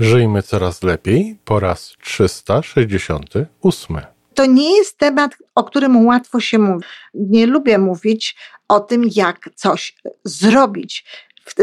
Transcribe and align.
Żyjmy 0.00 0.42
coraz 0.42 0.82
lepiej 0.82 1.38
po 1.44 1.60
raz 1.60 1.94
368. 2.02 4.00
To 4.34 4.46
nie 4.46 4.76
jest 4.76 4.98
temat, 4.98 5.36
o 5.54 5.64
którym 5.64 6.06
łatwo 6.06 6.40
się 6.40 6.58
mówi. 6.58 6.84
Nie 7.14 7.46
lubię 7.46 7.78
mówić 7.78 8.36
o 8.68 8.80
tym, 8.80 9.04
jak 9.14 9.50
coś 9.54 9.96
zrobić. 10.24 11.04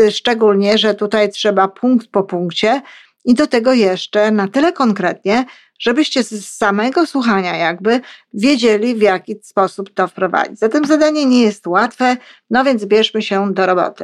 Szczególnie, 0.09 0.77
że 0.77 0.93
tutaj 0.93 1.31
trzeba 1.31 1.67
punkt 1.67 2.07
po 2.07 2.23
punkcie 2.23 2.81
i 3.25 3.33
do 3.33 3.47
tego 3.47 3.73
jeszcze 3.73 4.31
na 4.31 4.47
tyle 4.47 4.73
konkretnie, 4.73 5.45
żebyście 5.79 6.23
z 6.23 6.49
samego 6.49 7.05
słuchania 7.05 7.55
jakby 7.55 8.01
wiedzieli, 8.33 8.95
w 8.95 9.01
jaki 9.01 9.35
sposób 9.41 9.93
to 9.93 10.07
wprowadzić. 10.07 10.59
Zatem 10.59 10.85
zadanie 10.85 11.25
nie 11.25 11.41
jest 11.41 11.67
łatwe, 11.67 12.17
no 12.49 12.63
więc 12.63 12.85
bierzmy 12.85 13.21
się 13.21 13.53
do 13.53 13.65
roboty. 13.65 14.03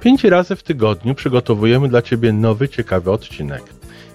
Pięć 0.00 0.24
razy 0.24 0.56
w 0.56 0.62
tygodniu 0.62 1.14
przygotowujemy 1.14 1.88
dla 1.88 2.02
Ciebie 2.02 2.32
nowy, 2.32 2.68
ciekawy 2.68 3.10
odcinek. 3.10 3.62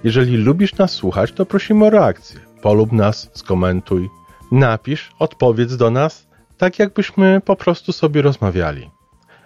Jeżeli 0.04 0.38
lubisz 0.38 0.78
nas 0.78 0.92
słuchać, 0.92 1.32
to 1.32 1.46
prosimy 1.46 1.86
o 1.86 1.90
reakcję. 1.90 2.40
Polub 2.62 2.92
nas, 2.92 3.30
skomentuj, 3.34 4.10
napisz, 4.52 5.12
odpowiedz 5.20 5.76
do 5.76 5.92
nas, 5.92 6.28
tak 6.58 6.80
jakbyśmy 6.80 7.42
po 7.46 7.56
prostu 7.56 7.92
sobie 7.92 8.22
rozmawiali. 8.22 8.90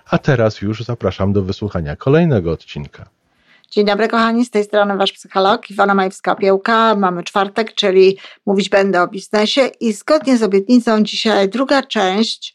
A 0.09 0.17
teraz 0.17 0.61
już 0.61 0.83
zapraszam 0.83 1.33
do 1.33 1.41
wysłuchania 1.41 1.95
kolejnego 1.95 2.51
odcinka. 2.51 3.09
Dzień 3.71 3.85
dobry 3.85 4.07
kochani, 4.07 4.45
z 4.45 4.49
tej 4.49 4.63
strony 4.63 4.97
Wasz 4.97 5.11
psycholog 5.11 5.69
Iwona 5.69 5.95
Majewska-Piełka. 5.95 6.97
Mamy 6.97 7.23
czwartek, 7.23 7.73
czyli 7.73 8.17
mówić 8.45 8.69
będę 8.69 9.01
o 9.01 9.07
biznesie 9.07 9.61
i 9.79 9.93
zgodnie 9.93 10.37
z 10.37 10.43
obietnicą 10.43 11.03
dzisiaj 11.03 11.49
druga 11.49 11.83
część 11.83 12.53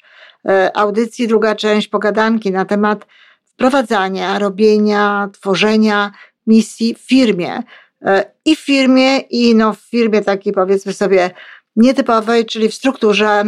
e, 0.48 0.76
audycji, 0.76 1.28
druga 1.28 1.54
część 1.54 1.88
pogadanki 1.88 2.50
na 2.50 2.64
temat 2.64 3.06
wprowadzania, 3.54 4.38
robienia, 4.38 5.28
tworzenia 5.32 6.12
misji 6.46 6.94
w 6.94 6.98
firmie. 6.98 7.62
E, 8.02 8.30
I 8.44 8.56
w 8.56 8.60
firmie, 8.60 9.18
i 9.18 9.54
no 9.54 9.74
w 9.74 9.80
firmie 9.80 10.22
takiej 10.22 10.52
powiedzmy 10.52 10.92
sobie 10.92 11.30
nietypowej, 11.76 12.46
czyli 12.46 12.68
w 12.68 12.74
strukturze 12.74 13.44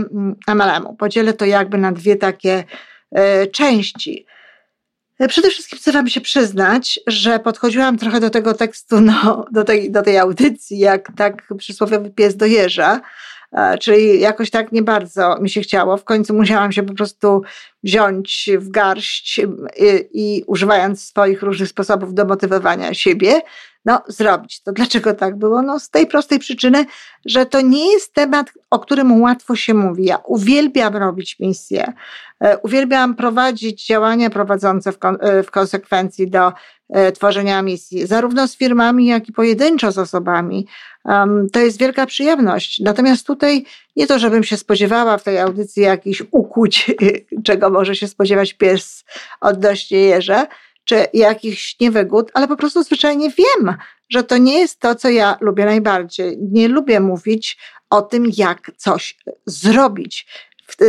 MLM-u. 0.49 0.97
Podzielę 0.97 1.33
to 1.33 1.45
jakby 1.45 1.79
na 1.79 1.93
dwie 1.93 2.17
takie 2.17 2.65
e, 3.13 3.47
części. 3.47 4.27
E, 5.19 5.29
przede 5.29 5.51
wszystkim 5.51 5.79
chcę 5.79 5.93
Wam 5.93 6.09
się 6.09 6.21
przyznać, 6.21 7.01
że 7.07 7.39
podchodziłam 7.39 7.99
trochę 7.99 8.21
do 8.21 8.31
tego 8.31 8.55
tekstu, 8.55 9.01
no, 9.01 9.45
do, 9.53 9.65
tej, 9.65 9.91
do 9.91 10.03
tej 10.03 10.19
audycji, 10.19 10.79
jak 10.79 11.13
tak 11.17 11.49
przysłowiowy 11.59 12.11
pies 12.11 12.37
do 12.37 12.47
jeża, 12.47 13.01
czyli 13.81 14.21
jakoś 14.21 14.51
tak 14.51 14.73
nie 14.73 14.83
bardzo 14.83 15.39
mi 15.41 15.51
się 15.51 15.61
chciało. 15.61 15.97
W 15.97 16.05
końcu 16.05 16.35
musiałam 16.35 16.73
się 16.73 16.83
po 16.83 16.95
prostu 16.95 17.43
wziąć 17.83 18.51
w 18.59 18.69
garść 18.69 19.39
i, 19.39 19.45
i 20.13 20.45
używając 20.47 21.05
swoich 21.05 21.43
różnych 21.43 21.69
sposobów 21.69 22.15
do 22.15 22.25
motywowania 22.25 22.95
siebie, 22.95 23.41
no, 23.87 24.03
zrobić 24.09 24.63
to. 24.63 24.73
Dlaczego 24.73 25.15
tak 25.15 25.37
było? 25.37 25.63
No, 25.63 25.81
z 25.81 25.91
tej 25.91 26.07
prostej 26.07 26.39
przyczyny, 26.39 26.85
że 27.25 27.47
to 27.47 27.61
nie 27.61 27.93
jest 27.93 28.15
temat, 28.15 28.53
o 28.71 28.79
którym 28.79 29.21
łatwo 29.21 29.57
się 29.57 29.75
mówi. 29.75 30.05
Ja 30.05 30.17
uwielbiam 30.17 30.97
robić 30.97 31.39
misje, 31.41 31.93
e, 32.41 32.59
uwielbiam 32.59 33.15
prowadzić 33.15 33.87
działania 33.87 34.31
prowadzące 34.31 34.93
w, 34.93 34.99
kon 34.99 35.19
e, 35.21 35.43
w 35.43 35.51
konsekwencji 35.51 36.31
do 36.31 36.53
e, 36.89 37.13
tworzenia 37.13 37.63
misji, 37.63 38.07
zarówno 38.07 38.49
z 38.49 38.57
firmami, 38.57 39.07
jak 39.07 39.29
i 39.29 39.33
pojedynczo 39.33 39.93
z 39.93 39.99
osobami. 39.99 40.67
Um, 41.07 41.51
to 41.53 41.61
jest 41.61 41.79
wielka 41.79 42.07
przyjemność. 42.07 42.81
Natomiast 42.81 43.27
tutaj 43.27 43.65
nie 43.97 44.07
to, 44.07 44.19
żebym 44.19 44.45
się 44.45 44.57
spodziewała 44.57 45.19
w 45.19 45.23
tej 45.23 45.39
audycji 45.39 45.83
jakichś 45.83 46.23
ukłuć, 46.31 46.91
czego 47.47 47.71
może 47.71 47.97
się 47.97 48.09
spodziewać 48.09 48.55
pies 48.55 49.05
odnośnie 49.41 49.99
jeże, 49.99 50.47
czy 50.85 51.07
jakichś 51.15 51.81
niewygód, 51.81 52.31
ale 52.35 52.49
po 52.49 52.57
prostu 52.57 52.83
zwyczajnie 52.83 53.31
wiem, 53.31 53.77
że 54.09 54.25
to 54.25 54.39
nie 54.39 54.59
jest 54.59 54.81
to, 54.81 54.95
co 54.95 55.09
ja 55.09 55.37
lubię 55.41 55.65
najbardziej. 55.65 56.39
Nie 56.53 56.69
lubię 56.69 57.01
mówić 57.01 57.59
o 57.91 58.03
tym, 58.03 58.31
jak 58.37 58.71
coś 58.77 59.19
zrobić. 59.47 60.27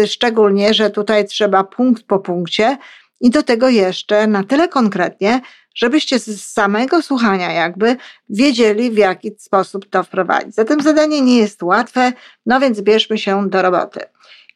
Szczególnie, 0.06 0.74
że 0.74 0.90
tutaj 0.90 1.28
trzeba 1.28 1.64
punkt 1.64 2.04
po 2.04 2.20
punkcie 2.20 2.78
i 3.22 3.30
do 3.30 3.44
tego 3.44 3.70
jeszcze 3.70 4.28
na 4.28 4.44
tyle 4.44 4.68
konkretnie, 4.68 5.42
żebyście 5.78 6.20
z 6.20 6.46
samego 6.46 7.02
słuchania 7.02 7.52
jakby 7.52 7.96
wiedzieli, 8.30 8.92
w 8.92 8.98
jaki 8.98 9.32
sposób 9.38 9.90
to 9.90 10.04
wprowadzić. 10.04 10.56
Zatem 10.56 10.82
zadanie 10.82 11.22
nie 11.22 11.38
jest 11.38 11.64
łatwe, 11.64 12.14
no 12.46 12.60
więc 12.60 12.82
bierzmy 12.82 13.18
się 13.18 13.50
do 13.50 13.62
roboty. 13.62 14.00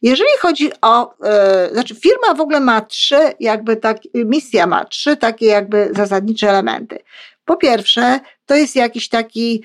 Jeżeli 0.02 0.30
chodzi 0.40 0.72
o, 0.82 1.14
yy, 1.24 1.74
znaczy 1.74 1.96
firma 1.96 2.34
w 2.34 2.42
ogóle 2.42 2.60
ma 2.60 2.82
trzy, 2.82 3.20
jakby 3.40 3.78
tak, 3.78 3.98
misja 4.14 4.68
ma 4.68 4.86
trzy 4.86 5.18
takie 5.18 5.46
jakby 5.46 5.92
zasadnicze 5.96 6.50
elementy. 6.50 7.00
Po 7.46 7.56
pierwsze, 7.58 8.20
to 8.46 8.56
jest 8.56 8.76
jakiś 8.76 9.10
taki 9.10 9.64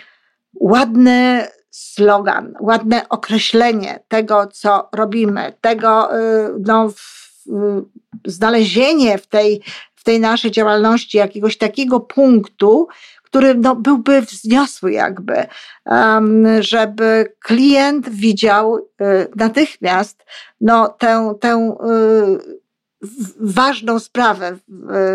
ładny 0.54 1.46
slogan, 1.70 2.54
ładne 2.60 3.08
określenie 3.08 4.00
tego, 4.08 4.46
co 4.46 4.88
robimy, 4.92 5.52
tego, 5.60 6.08
yy, 6.12 6.54
no, 6.66 6.88
w, 6.88 7.26
znalezienie 8.24 9.18
w 9.18 9.26
tej, 9.26 9.62
tej 10.06 10.20
naszej 10.20 10.50
działalności 10.50 11.18
jakiegoś 11.18 11.58
takiego 11.58 12.00
punktu, 12.00 12.88
który 13.22 13.54
no, 13.54 13.76
byłby 13.76 14.22
wzniosły 14.22 14.92
jakby, 14.92 15.46
żeby 16.60 17.34
klient 17.40 18.08
widział 18.08 18.76
y, 18.76 18.82
natychmiast 19.36 20.24
no, 20.60 20.88
tę, 20.88 21.34
tę 21.40 21.76
y, 21.84 22.56
ważną 23.40 23.98
sprawę, 23.98 24.56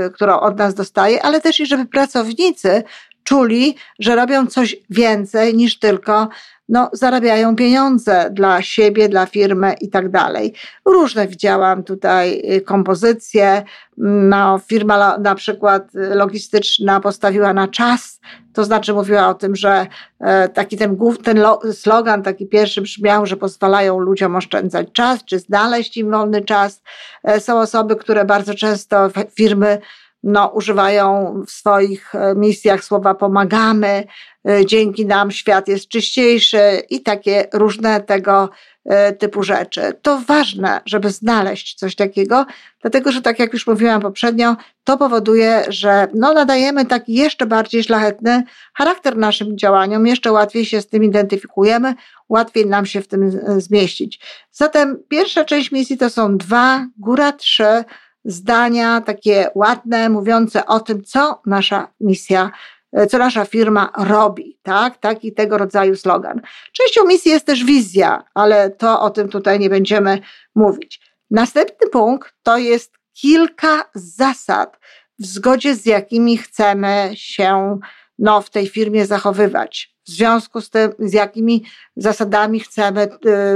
y, 0.08 0.12
którą 0.12 0.40
od 0.40 0.58
nas 0.58 0.74
dostaje, 0.74 1.24
ale 1.24 1.42
też 1.42 1.60
i 1.60 1.66
żeby 1.66 1.86
pracownicy 1.86 2.84
czuli, 3.32 3.76
że 4.00 4.16
robią 4.16 4.48
coś 4.48 4.76
więcej 4.90 5.56
niż 5.56 5.80
tylko 5.80 6.30
no, 6.70 6.90
zarabiają 6.94 7.56
pieniądze 7.56 8.30
dla 8.32 8.62
siebie, 8.62 9.10
dla 9.10 9.26
firmy 9.26 9.74
i 9.82 9.90
tak 9.90 10.10
dalej. 10.10 10.54
Różne 10.86 11.28
widziałam 11.28 11.84
tutaj 11.84 12.42
y, 12.56 12.62
kompozycje. 12.62 13.64
No, 13.98 14.60
firma 14.68 15.18
na 15.18 15.36
przykład 15.36 15.84
logistyczna 15.94 17.00
postawiła 17.00 17.54
na 17.54 17.68
czas, 17.68 18.20
to 18.54 18.64
znaczy 18.64 18.94
mówiła 18.94 19.28
o 19.28 19.34
tym, 19.34 19.56
że 19.56 19.88
e, 20.20 20.50
taki 20.50 20.78
ten, 20.78 20.98
ten 21.24 21.44
slogan 21.74 22.24
taki 22.24 22.48
pierwszy 22.48 22.82
brzmiał, 22.82 23.26
że 23.26 23.38
pozwalają 23.38 24.00
ludziom 24.00 24.36
oszczędzać 24.36 24.88
czas, 24.94 25.26
czy 25.26 25.40
znaleźć 25.40 25.98
im 25.98 26.12
wolny 26.12 26.42
czas. 26.42 26.82
E, 27.24 27.40
są 27.40 27.60
osoby, 27.60 27.96
które 27.96 28.26
bardzo 28.26 28.54
często 28.54 29.10
firmy 29.36 29.82
no, 30.24 30.48
używają 30.48 31.36
w 31.48 31.52
swoich 31.52 32.16
e, 32.16 32.36
misjach 32.36 32.84
słowa 32.84 33.16
pomagamy, 33.16 34.04
e, 34.50 34.66
dzięki 34.66 35.06
nam 35.06 35.32
świat 35.32 35.68
jest 35.68 35.88
czyściejszy 35.88 36.82
i 36.90 37.02
takie 37.02 37.48
różne 37.54 38.02
tego 38.02 38.50
e, 38.86 39.14
typu 39.14 39.44
rzeczy. 39.44 39.82
To 40.02 40.22
ważne, 40.28 40.82
żeby 40.86 41.10
znaleźć 41.10 41.76
coś 41.76 41.96
takiego, 41.96 42.46
dlatego 42.82 43.12
że 43.12 43.22
tak 43.22 43.40
jak 43.40 43.54
już 43.54 43.68
mówiłam 43.68 44.02
poprzednio, 44.02 44.56
to 44.84 44.98
powoduje, 44.98 45.64
że 45.68 46.08
no, 46.14 46.34
nadajemy 46.34 46.86
taki 46.86 47.14
jeszcze 47.14 47.46
bardziej 47.46 47.84
szlachetny 47.84 48.44
charakter 48.74 49.18
naszym 49.18 49.58
działaniom, 49.58 50.08
jeszcze 50.08 50.32
łatwiej 50.32 50.66
się 50.66 50.82
z 50.82 50.88
tym 50.88 51.04
identyfikujemy, 51.04 51.96
łatwiej 52.30 52.66
nam 52.66 52.86
się 52.86 53.02
w 53.02 53.08
tym 53.08 53.32
zmieścić. 53.58 54.20
Zatem 54.52 55.04
pierwsza 55.10 55.46
część 55.46 55.72
misji 55.72 55.98
to 55.98 56.10
są 56.10 56.38
dwa, 56.38 56.88
góra 56.98 57.32
trzy 57.32 57.84
zdania 58.26 59.02
takie 59.02 59.50
ładne, 59.56 60.10
mówiące 60.10 60.66
o 60.66 60.80
tym, 60.80 61.04
co 61.04 61.42
nasza 61.46 61.88
misja, 62.00 62.52
e, 62.94 63.08
co 63.08 63.18
nasza 63.18 63.46
firma 63.46 63.92
robi, 63.98 64.60
tak? 64.64 64.98
Taki 64.98 65.34
tego 65.34 65.58
rodzaju 65.58 65.96
slogan. 65.96 66.42
Częścią 66.72 67.06
misji 67.06 67.32
jest 67.32 67.46
też 67.46 67.64
wizja, 67.64 68.24
ale 68.34 68.70
to 68.70 69.02
o 69.02 69.10
tym 69.10 69.30
tutaj 69.30 69.60
nie 69.60 69.70
będziemy 69.70 70.20
mówić. 70.56 71.02
Następny 71.32 71.90
punkt 71.90 72.34
to 72.44 72.58
jest 72.58 72.94
kilka 73.14 73.86
zasad, 73.96 74.80
w 75.20 75.26
zgodzie 75.26 75.76
z 75.76 75.86
jakimi 75.86 76.38
chcemy 76.38 77.12
się 77.14 77.80
no, 78.20 78.42
w 78.42 78.50
tej 78.50 78.68
firmie 78.68 79.06
zachowywać, 79.06 79.96
w 80.06 80.10
związku 80.10 80.62
z 80.62 80.70
tym, 80.70 80.92
z 81.00 81.14
jakimi 81.14 81.64
zasadami 81.96 82.60
chcemy 82.60 83.08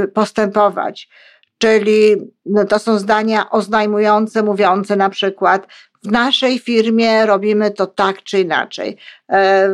y, 0.04 0.08
postępować 0.08 1.10
czyli 1.58 2.16
no, 2.46 2.66
to 2.66 2.80
są 2.80 3.00
zdania 3.00 3.50
oznajmujące, 3.50 4.44
mówiące 4.44 4.96
na 4.96 5.10
przykład 5.10 5.68
w 6.04 6.12
naszej 6.12 6.60
firmie 6.60 7.26
robimy 7.26 7.72
to 7.72 7.88
tak 7.88 8.24
czy 8.24 8.40
inaczej. 8.40 8.98
E, 9.32 9.70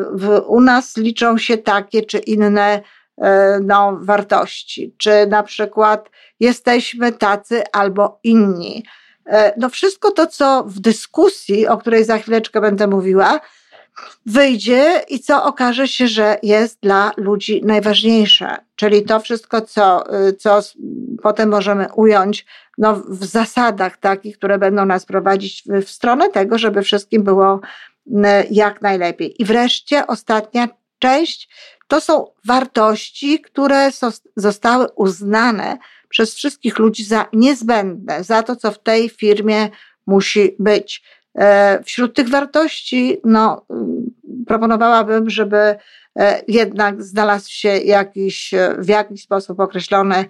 u 0.47 0.61
nas 0.61 0.97
liczą 0.97 1.37
się 1.37 1.57
takie 1.57 2.01
czy 2.01 2.17
inne 2.17 2.81
e, 3.17 3.59
no, 3.63 3.97
wartości, 4.01 4.95
czy 4.97 5.27
na 5.27 5.43
przykład 5.43 6.09
jesteśmy 6.39 7.11
tacy 7.11 7.63
albo 7.71 8.19
inni. 8.23 8.83
E, 9.25 9.53
no 9.57 9.69
wszystko 9.69 10.11
to, 10.11 10.27
co 10.27 10.63
w 10.63 10.79
dyskusji, 10.79 11.67
o 11.67 11.77
której 11.77 12.03
za 12.03 12.17
chwileczkę 12.17 12.61
będę 12.61 12.87
mówiła, 12.87 13.39
wyjdzie 14.25 15.01
i 15.09 15.19
co 15.19 15.43
okaże 15.43 15.87
się, 15.87 16.07
że 16.07 16.37
jest 16.43 16.79
dla 16.81 17.11
ludzi 17.17 17.61
najważniejsze. 17.65 18.57
Czyli 18.75 19.03
to 19.03 19.19
wszystko, 19.19 19.61
co, 19.61 20.03
co 20.39 20.59
potem 21.23 21.49
możemy 21.49 21.87
ująć 21.95 22.45
no, 22.77 22.95
w 22.95 23.25
zasadach 23.25 23.97
takich, 23.97 24.37
które 24.37 24.57
będą 24.57 24.85
nas 24.85 25.05
prowadzić 25.05 25.63
w 25.85 25.89
stronę 25.89 26.29
tego, 26.29 26.57
żeby 26.57 26.81
wszystkim 26.81 27.23
było 27.23 27.59
jak 28.51 28.81
najlepiej. 28.81 29.41
I 29.41 29.45
wreszcie 29.45 30.07
ostatnia 30.07 30.67
część 30.99 31.49
to 31.87 32.01
są 32.01 32.27
wartości, 32.45 33.41
które 33.41 33.89
zostały 34.35 34.87
uznane 34.95 35.77
przez 36.09 36.35
wszystkich 36.35 36.79
ludzi 36.79 37.03
za 37.03 37.25
niezbędne, 37.33 38.23
za 38.23 38.43
to, 38.43 38.55
co 38.55 38.71
w 38.71 38.79
tej 38.79 39.09
firmie 39.09 39.69
musi 40.07 40.55
być. 40.59 41.03
E, 41.37 41.83
wśród 41.83 42.15
tych 42.15 42.29
wartości, 42.29 43.17
no, 43.25 43.65
proponowałabym, 44.47 45.29
żeby 45.29 45.57
e, 45.57 46.41
jednak 46.47 47.03
znalazł 47.03 47.49
się 47.49 47.69
jakiś, 47.69 48.53
w 48.77 48.87
jakiś 48.87 49.23
sposób 49.23 49.59
określony 49.59 50.15
E, 50.15 50.25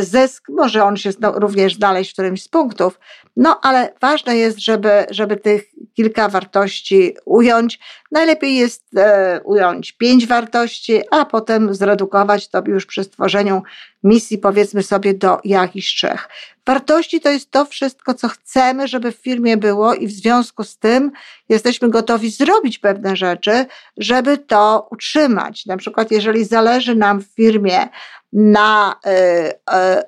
zysk, 0.00 0.48
może 0.48 0.84
on 0.84 0.96
się 0.96 1.10
również 1.20 1.74
znaleźć 1.74 2.10
w 2.10 2.12
którymś 2.12 2.42
z 2.42 2.48
punktów, 2.48 3.00
no 3.36 3.60
ale 3.62 3.92
ważne 4.00 4.36
jest, 4.36 4.58
żeby, 4.58 5.06
żeby 5.10 5.36
tych 5.36 5.64
kilka 5.94 6.28
wartości 6.28 7.16
ująć. 7.24 7.78
Najlepiej 8.12 8.56
jest 8.56 8.84
e, 8.96 9.40
ująć 9.44 9.92
pięć 9.92 10.26
wartości, 10.26 11.00
a 11.10 11.24
potem 11.24 11.74
zredukować 11.74 12.48
to 12.48 12.62
już 12.66 12.86
przy 12.86 13.04
stworzeniu 13.04 13.62
misji, 14.02 14.38
powiedzmy 14.38 14.82
sobie, 14.82 15.14
do 15.14 15.38
jakichś 15.44 15.94
trzech. 15.94 16.28
Wartości 16.66 17.20
to 17.20 17.30
jest 17.30 17.50
to 17.50 17.64
wszystko, 17.64 18.14
co 18.14 18.28
chcemy, 18.28 18.88
żeby 18.88 19.12
w 19.12 19.16
firmie 19.16 19.56
było, 19.56 19.94
i 19.94 20.06
w 20.06 20.12
związku 20.12 20.64
z 20.64 20.78
tym 20.78 21.12
jesteśmy 21.48 21.90
gotowi 21.90 22.30
zrobić 22.30 22.78
pewne 22.78 23.16
rzeczy, 23.16 23.66
żeby 23.96 24.38
to 24.38 24.88
utrzymać. 24.90 25.66
Na 25.66 25.76
przykład, 25.76 26.10
jeżeli 26.10 26.44
zależy 26.44 26.94
nam 26.94 27.20
w 27.20 27.26
firmie 27.26 27.88
na 28.34 28.96
y, 29.06 29.10
y, 29.10 30.02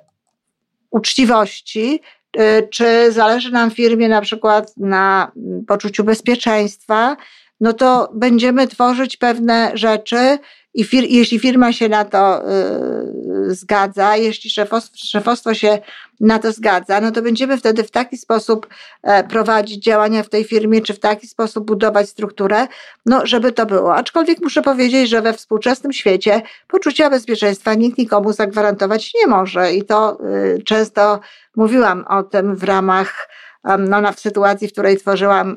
uczciwości, 0.91 2.01
y, 2.37 2.69
czy 2.71 3.13
zależy 3.13 3.51
nam 3.51 3.71
firmie 3.71 4.09
na 4.09 4.21
przykład 4.21 4.77
na 4.77 5.33
poczuciu 5.67 6.05
bezpieczeństwa, 6.05 7.17
no 7.61 7.73
to 7.73 8.11
będziemy 8.15 8.69
tworzyć 8.69 9.17
pewne 9.17 9.71
rzeczy 9.75 10.39
i 10.77 10.85
fir 10.85 11.05
jeśli 11.05 11.39
firma 11.39 11.73
się 11.73 11.89
na 11.89 12.05
to 12.05 12.51
y, 12.51 13.55
zgadza, 13.55 14.17
jeśli 14.17 14.51
szefostwo, 14.51 14.97
szefostwo 14.97 15.55
się 15.55 15.79
na 16.21 16.39
to 16.39 16.53
zgadza, 16.53 17.01
no 17.01 17.11
to 17.11 17.23
będziemy 17.23 17.57
wtedy 17.57 17.85
w 17.85 17.91
taki 17.91 18.17
sposób 18.17 18.67
e, 19.03 19.25
prowadzić 19.25 19.85
działania 19.85 20.23
w 20.23 20.29
tej 20.29 20.45
firmie, 20.45 20.81
czy 20.81 20.95
w 20.95 21.01
taki 21.01 21.27
sposób 21.27 21.67
budować 21.67 22.09
strukturę, 22.09 22.67
no 23.07 23.27
żeby 23.27 23.53
to 23.53 23.67
było. 23.67 23.95
Aczkolwiek 23.95 24.39
muszę 24.43 24.63
powiedzieć, 24.63 25.09
że 25.09 25.23
we 25.23 25.33
współczesnym 25.33 25.93
świecie 25.93 26.43
poczucia 26.69 27.11
bezpieczeństwa 27.11 27.75
nikt 27.75 27.99
nikomu 27.99 28.33
zagwarantować 28.33 29.13
nie 29.15 29.27
może 29.27 29.73
i 29.73 29.85
to 29.85 30.19
y, 30.57 30.63
często 30.63 31.21
mówiłam 31.57 32.05
o 32.09 32.23
tym 32.23 32.57
w 32.57 32.65
ramach 32.65 33.29
no, 33.79 34.13
w 34.13 34.21
sytuacji, 34.21 34.69
w 34.69 34.73
której 34.73 34.97
tworzyłam, 34.97 35.57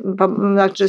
znaczy 0.53 0.85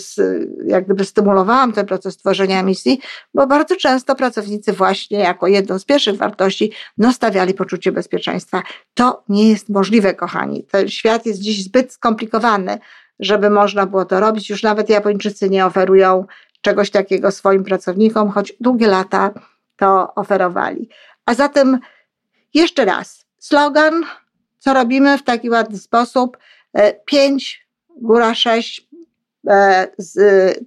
jak 0.66 0.84
gdyby 0.84 1.04
stymulowałam 1.04 1.72
ten 1.72 1.86
proces 1.86 2.16
tworzenia 2.16 2.62
misji, 2.62 3.00
bo 3.34 3.46
bardzo 3.46 3.76
często 3.76 4.14
pracownicy 4.14 4.72
właśnie 4.72 5.18
jako 5.18 5.46
jedną 5.46 5.78
z 5.78 5.84
pierwszych 5.84 6.16
wartości 6.16 6.72
no, 6.98 7.12
stawiali 7.12 7.54
poczucie 7.54 7.92
bezpieczeństwa. 7.92 8.62
To 8.94 9.22
nie 9.28 9.48
jest 9.48 9.68
możliwe, 9.68 10.14
kochani. 10.14 10.64
Ten 10.70 10.88
świat 10.88 11.26
jest 11.26 11.40
dziś 11.40 11.64
zbyt 11.64 11.92
skomplikowany, 11.92 12.78
żeby 13.20 13.50
można 13.50 13.86
było 13.86 14.04
to 14.04 14.20
robić. 14.20 14.50
Już 14.50 14.62
nawet 14.62 14.88
Japończycy 14.88 15.50
nie 15.50 15.66
oferują 15.66 16.24
czegoś 16.60 16.90
takiego 16.90 17.30
swoim 17.30 17.64
pracownikom, 17.64 18.30
choć 18.30 18.52
długie 18.60 18.86
lata 18.86 19.30
to 19.76 20.14
oferowali. 20.14 20.88
A 21.26 21.34
zatem 21.34 21.78
jeszcze 22.54 22.84
raz, 22.84 23.26
slogan, 23.38 24.04
co 24.58 24.74
robimy 24.74 25.18
w 25.18 25.22
taki 25.22 25.50
ładny 25.50 25.78
sposób, 25.78 26.38
pięć, 27.04 27.66
góra 27.96 28.34
sześć 28.34 28.88
e, 29.48 29.88
z 29.98 30.18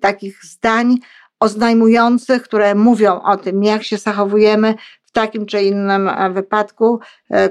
takich 0.02 0.46
zdań 0.46 0.98
oznajmujących, 1.40 2.44
które 2.44 2.76
mówią 2.76 3.22
o 3.22 3.38
tym, 3.38 3.64
jak 3.64 3.84
się 3.84 3.98
zachowujemy 3.98 4.76
w 5.04 5.12
takim 5.12 5.46
czy 5.46 5.64
innym 5.64 6.10
e, 6.10 6.30
wypadku, 6.30 7.00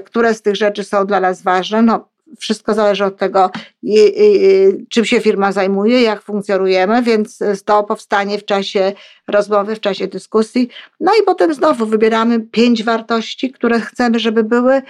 które 0.05 0.33
z 0.33 0.41
tych 0.41 0.55
rzeczy 0.55 0.83
są 0.83 1.05
dla 1.05 1.19
nas 1.19 1.41
ważne. 1.41 1.81
No, 1.81 2.09
wszystko 2.39 2.73
zależy 2.73 3.05
od 3.05 3.17
tego, 3.17 3.51
czym 4.89 5.05
się 5.05 5.21
firma 5.21 5.51
zajmuje, 5.51 6.01
jak 6.01 6.21
funkcjonujemy, 6.21 7.01
więc 7.01 7.39
to 7.65 7.83
powstanie 7.83 8.39
w 8.39 8.45
czasie 8.45 8.93
rozmowy, 9.27 9.75
w 9.75 9.79
czasie 9.79 10.07
dyskusji. 10.07 10.69
No 10.99 11.11
i 11.21 11.23
potem 11.25 11.53
znowu 11.53 11.85
wybieramy 11.85 12.39
pięć 12.39 12.83
wartości, 12.83 13.51
które 13.51 13.79
chcemy, 13.79 14.19
żeby 14.19 14.43
były 14.43 14.73
E, 14.75 14.81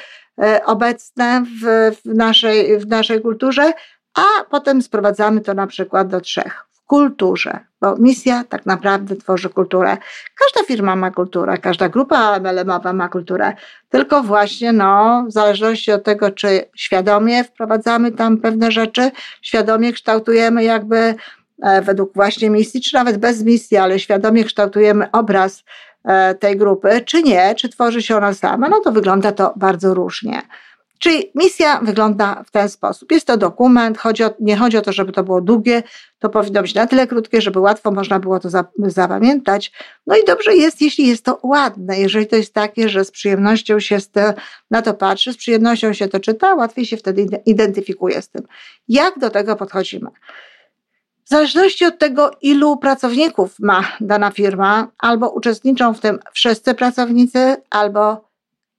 obecne 0.65 1.43
w, 1.61 1.95
w, 1.95 2.15
naszej, 2.15 2.79
w 2.79 2.87
naszej 2.87 3.21
kulturze, 3.21 3.73
a 4.13 4.43
potem 4.49 4.81
sprowadzamy 4.81 5.41
to 5.41 5.53
na 5.53 5.67
przykład 5.67 6.07
do 6.07 6.21
trzech. 6.21 6.65
W 6.71 6.85
kulturze, 6.85 7.59
bo 7.81 7.95
misja 7.95 8.43
tak 8.43 8.65
naprawdę 8.65 9.15
tworzy 9.15 9.49
kulturę. 9.49 9.97
Każda 10.35 10.67
firma 10.67 10.95
ma 10.95 11.11
kulturę, 11.11 11.57
każda 11.57 11.89
grupa 11.89 12.39
MLM-owa 12.39 12.93
ma 12.93 13.09
kulturę, 13.09 13.53
tylko 13.89 14.23
właśnie 14.23 14.73
no, 14.73 15.23
w 15.27 15.31
zależności 15.31 15.91
od 15.91 16.03
tego, 16.03 16.31
czy 16.31 16.65
świadomie 16.75 17.43
wprowadzamy 17.43 18.11
tam 18.11 18.37
pewne 18.37 18.71
rzeczy, 18.71 19.11
świadomie 19.41 19.93
kształtujemy 19.93 20.63
jakby 20.63 21.15
e, 21.63 21.81
według 21.81 22.13
właśnie 22.13 22.49
misji, 22.49 22.81
czy 22.81 22.95
nawet 22.95 23.17
bez 23.17 23.43
misji, 23.43 23.77
ale 23.77 23.99
świadomie 23.99 24.43
kształtujemy 24.43 25.11
obraz 25.11 25.63
E, 25.63 25.92
tej 26.39 26.57
grupy, 26.57 27.01
czy 27.05 27.23
nie, 27.23 27.55
czy 27.55 27.69
tworzy 27.69 28.01
się 28.01 28.17
ona 28.17 28.33
sama, 28.33 28.69
no 28.69 28.79
to 28.79 28.91
wygląda 28.91 29.31
to 29.31 29.53
bardzo 29.55 29.93
różnie. 29.93 30.41
Czyli 30.99 31.31
misja 31.35 31.79
wygląda 31.81 32.43
w 32.47 32.51
ten 32.51 32.69
sposób. 32.69 33.11
Jest 33.11 33.27
to 33.27 33.37
dokument, 33.37 33.97
chodzi 33.97 34.23
o, 34.23 34.33
nie 34.39 34.57
chodzi 34.57 34.77
o 34.77 34.81
to, 34.81 34.93
żeby 34.93 35.11
to 35.11 35.23
było 35.23 35.41
długie, 35.41 35.83
to 36.19 36.29
powinno 36.29 36.61
być 36.61 36.73
na 36.73 36.87
tyle 36.87 37.07
krótkie, 37.07 37.41
żeby 37.41 37.59
łatwo 37.59 37.91
można 37.91 38.19
było 38.19 38.39
to 38.39 38.49
zapamiętać. 38.77 39.71
No 40.07 40.17
i 40.17 40.25
dobrze 40.25 40.55
jest, 40.55 40.81
jeśli 40.81 41.07
jest 41.07 41.25
to 41.25 41.39
ładne, 41.43 41.99
jeżeli 41.99 42.27
to 42.27 42.35
jest 42.35 42.53
takie, 42.53 42.89
że 42.89 43.05
z 43.05 43.11
przyjemnością 43.11 43.79
się 43.79 43.97
na 44.71 44.81
to 44.81 44.93
patrzy, 44.93 45.33
z 45.33 45.37
przyjemnością 45.37 45.93
się 45.93 46.07
to 46.07 46.19
czyta, 46.19 46.53
łatwiej 46.53 46.85
się 46.85 46.97
wtedy 46.97 47.27
identyfikuje 47.45 48.21
z 48.21 48.29
tym. 48.29 48.41
Jak 48.87 49.19
do 49.19 49.29
tego 49.29 49.55
podchodzimy? 49.55 50.09
W 51.25 51.29
zależności 51.29 51.85
od 51.85 51.99
tego, 51.99 52.31
ilu 52.41 52.77
pracowników 52.77 53.59
ma 53.59 53.83
dana 54.01 54.31
firma, 54.31 54.87
albo 54.97 55.29
uczestniczą 55.29 55.93
w 55.93 55.99
tym 55.99 56.19
wszyscy 56.33 56.73
pracownicy, 56.73 57.55
albo 57.69 58.33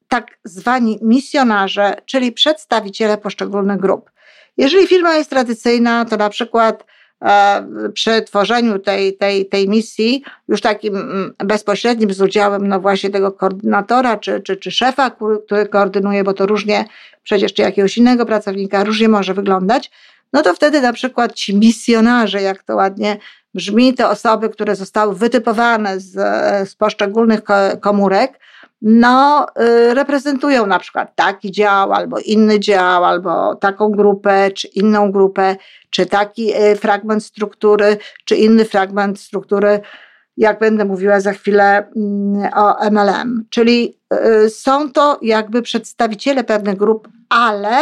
tak 0.09 0.39
zwani 0.45 0.99
misjonarze, 1.03 1.97
czyli 2.07 2.33
przedstawiciele 2.33 3.19
poszczególnych 3.19 3.81
grup. 3.81 4.11
Jeżeli 4.57 4.87
firma 4.87 5.15
jest 5.15 5.31
tradycyjna, 5.31 6.05
to 6.05 6.17
na 6.17 6.31
przykład 6.31 6.87
e, 7.23 7.67
przy 7.95 8.23
tworzeniu 8.23 8.79
tej, 8.79 9.17
tej, 9.17 9.47
tej 9.47 9.69
misji, 9.69 10.23
już 10.49 10.61
takim 10.61 10.97
mm, 10.97 11.35
bezpośrednim 11.39 12.13
z 12.13 12.21
udziałem 12.21 12.69
no 12.69 12.81
właśnie 12.81 13.11
tego 13.11 13.33
koordynatora 13.33 14.17
czy, 14.17 14.41
czy, 14.41 14.57
czy 14.57 14.71
szefa, 14.71 15.11
który, 15.47 15.69
koordynuje, 15.69 16.25
bo 16.25 16.33
to 16.33 16.47
różnie 16.47 16.85
przecież 17.23 17.55
czy 17.55 17.63
jakiegoś 17.63 17.99
innego 17.99 18.27
pracownika 18.27 18.85
różnie 18.85 19.09
może 19.09 19.35
wyglądać, 19.35 19.91
no 20.33 20.43
to 20.43 20.55
wtedy 20.55 20.81
na 20.81 20.93
przykład 20.93 21.33
ci 21.33 21.57
misjonarze, 21.57 22.43
jak 22.43 22.63
to 22.63 22.77
ładnie 22.77 23.19
brzmi, 23.55 23.95
te 23.95 24.09
osoby, 24.09 24.49
które 24.49 24.77
zostały 24.77 25.15
wytypowane 25.15 26.01
z, 26.01 26.13
z 26.69 26.75
poszczególnych 26.75 27.41
komórek, 27.81 28.41
no, 28.87 29.47
y, 29.61 29.95
reprezentują 29.95 30.67
na 30.67 30.79
przykład 30.79 31.15
taki 31.15 31.53
dział, 31.53 31.93
albo 31.93 32.19
inny 32.19 32.61
dział, 32.61 33.05
albo 33.05 33.55
taką 33.55 33.91
grupę, 33.91 34.51
czy 34.51 34.69
inną 34.69 35.13
grupę, 35.13 35.57
czy 35.91 36.07
taki 36.07 36.55
y, 36.57 36.77
fragment 36.77 37.25
struktury, 37.25 37.97
czy 38.25 38.37
inny 38.37 38.65
fragment 38.65 39.21
struktury, 39.21 39.81
jak 40.37 40.59
będę 40.59 40.85
mówiła 40.85 41.21
za 41.21 41.33
chwilę 41.33 41.87
mm, 41.97 42.51
o 42.55 42.91
MLM. 42.91 43.45
Czyli 43.51 43.99
y, 44.45 44.51
są 44.51 44.93
to 44.93 45.19
jakby 45.23 45.63
przedstawiciele 45.63 46.45
pewnych 46.45 46.77
grup, 46.77 47.09
ale 47.29 47.77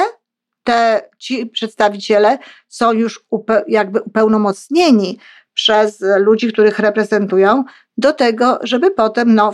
te, 0.65 1.09
ci 1.19 1.47
przedstawiciele 1.47 2.39
są 2.69 2.93
już 2.93 3.25
upe, 3.31 3.65
jakby 3.69 4.01
upełnomocnieni 4.01 5.19
przez 5.55 6.05
ludzi, 6.19 6.53
których 6.53 6.79
reprezentują, 6.79 7.65
do 7.97 8.13
tego, 8.13 8.59
żeby 8.63 8.91
potem 8.91 9.35
no, 9.35 9.53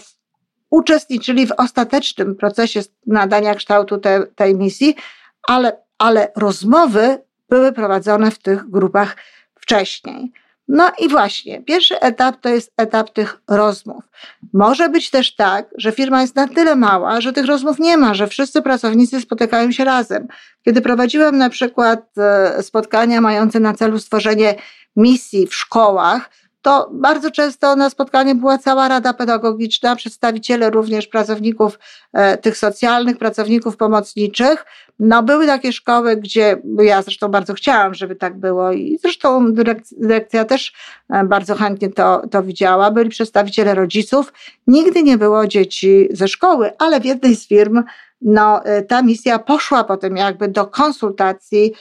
uczestniczyli 0.71 1.47
w 1.47 1.53
ostatecznym 1.53 2.37
procesie 2.37 2.81
nadania 3.07 3.55
kształtu 3.55 3.99
te, 3.99 4.27
tej 4.27 4.55
misji, 4.55 4.97
ale, 5.43 5.77
ale 5.99 6.33
rozmowy 6.37 7.23
były 7.49 7.73
prowadzone 7.73 8.31
w 8.31 8.39
tych 8.39 8.71
grupach 8.71 9.17
wcześniej. 9.55 10.33
No 10.69 10.93
i 10.99 11.09
właśnie, 11.09 11.63
pierwszy 11.63 12.01
etap 12.01 12.41
to 12.41 12.49
jest 12.49 12.73
etap 12.77 13.11
tych 13.11 13.41
rozmów. 13.49 14.05
Może 14.53 14.89
być 14.89 15.11
też 15.11 15.35
tak, 15.35 15.67
że 15.77 15.93
firma 15.93 16.21
jest 16.21 16.37
na 16.37 16.49
tyle 16.49 16.77
mała, 16.77 17.21
że 17.21 17.33
tych 17.33 17.47
rozmów 17.47 17.79
nie 17.79 17.97
ma, 17.97 18.15
że 18.15 18.27
wszyscy 18.27 18.63
pracownicy 18.63 19.21
spotykają 19.21 19.73
się 19.73 19.85
razem. 19.85 20.29
Kiedy 20.65 20.81
prowadziłem 20.81 21.39
na 21.39 21.51
przykład 21.51 22.19
e, 22.19 22.63
spotkania 22.63 23.21
mające 23.21 23.61
na 23.61 23.75
celu 23.75 23.99
stworzenie 23.99 24.55
misji 24.97 25.47
w 25.47 25.55
szkołach, 25.55 26.31
to 26.69 26.89
bardzo 26.93 27.31
często 27.31 27.77
na 27.77 27.91
spotkaniu 27.91 28.35
była 28.35 28.59
cała 28.59 28.89
rada 28.89 29.13
pedagogiczna, 29.13 29.97
przedstawiciele 29.97 30.71
również 30.71 31.07
pracowników 31.07 31.79
e, 32.13 32.37
tych 32.37 32.57
socjalnych, 32.57 33.19
pracowników 33.19 33.77
pomocniczych. 33.77 34.65
No, 34.99 35.23
były 35.23 35.47
takie 35.47 35.73
szkoły, 35.73 36.17
gdzie 36.17 36.63
ja 36.79 37.03
zresztą 37.03 37.29
bardzo 37.29 37.55
chciałam, 37.55 37.95
żeby 37.95 38.17
tak 38.17 38.39
było 38.39 38.73
i 38.73 38.99
zresztą 39.03 39.53
dyrekcja 39.93 40.45
też 40.45 40.73
e, 41.11 41.25
bardzo 41.25 41.55
chętnie 41.55 41.89
to, 41.91 42.23
to 42.31 42.43
widziała. 42.43 42.91
Byli 42.91 43.11
przedstawiciele 43.11 43.75
rodziców. 43.75 44.33
Nigdy 44.67 45.03
nie 45.03 45.19
było 45.19 45.47
dzieci 45.47 46.09
ze 46.11 46.29
szkoły, 46.29 46.71
ale 46.79 47.01
w 47.01 47.05
jednej 47.05 47.37
z 47.37 47.49
firm 47.49 47.83
no, 48.23 48.65
e, 48.65 48.83
ta 48.83 49.03
misja 49.03 49.39
poszła 49.39 49.85
potem 49.85 50.17
jakby 50.17 50.49
do 50.49 50.67
konsultacji 50.67 51.73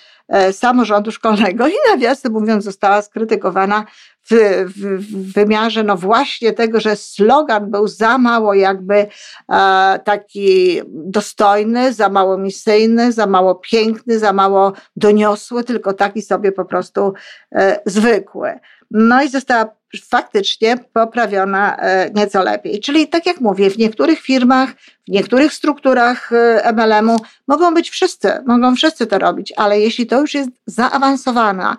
samorządu 0.52 1.12
szkolnego 1.12 1.68
i 1.68 1.74
nawiasem 1.92 2.32
mówiąc 2.32 2.64
została 2.64 3.02
skrytykowana 3.02 3.86
w, 4.30 4.34
w, 4.66 4.74
w, 4.74 5.34
wymiarze 5.34 5.84
no 5.84 5.98
właśnie 5.98 6.54
tego, 6.54 6.80
że 6.80 6.96
slogan 6.96 7.72
był 7.72 7.88
za 7.88 8.18
mało 8.18 8.54
jakby 8.54 8.96
e, 8.96 10.00
taki 10.06 10.82
dostojny, 10.88 11.94
za 11.94 12.10
mało 12.10 12.38
misyjny, 12.38 13.12
za 13.12 13.28
mało 13.28 13.56
piękny, 13.56 14.20
za 14.20 14.34
mało 14.34 14.74
doniosły, 14.96 15.64
tylko 15.64 15.94
taki 15.94 16.22
sobie 16.22 16.52
po 16.52 16.66
prostu 16.66 17.14
e, 17.56 17.80
zwykły. 17.86 18.60
No 18.92 19.24
i 19.24 19.30
została 19.30 19.66
faktycznie 20.10 20.78
poprawiona 20.94 21.78
e, 21.78 22.12
nieco 22.12 22.44
lepiej. 22.44 22.80
Czyli 22.80 23.08
tak 23.08 23.26
jak 23.26 23.42
mówię, 23.42 23.70
w 23.70 23.78
niektórych 23.78 24.20
firmach, 24.20 24.70
w 25.08 25.12
niektórych 25.12 25.54
strukturach 25.54 26.32
e, 26.32 26.74
MLM-u 26.74 27.18
mogą 27.48 27.74
być 27.74 27.90
wszyscy, 27.90 28.32
mogą 28.46 28.76
wszyscy 28.76 29.08
to 29.08 29.20
robić, 29.20 29.54
ale 29.56 29.80
jeśli 29.80 30.08
to 30.08 30.22
już 30.22 30.34
jest 30.34 30.50
zaawansowana 30.66 31.78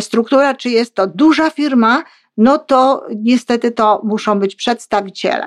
struktura, 0.00 0.54
czy 0.54 0.70
jest 0.70 0.94
to 0.94 1.06
duża 1.06 1.50
firma, 1.50 2.02
no 2.36 2.58
to 2.58 3.06
niestety 3.16 3.70
to 3.70 4.00
muszą 4.04 4.38
być 4.38 4.56
przedstawiciele. 4.56 5.46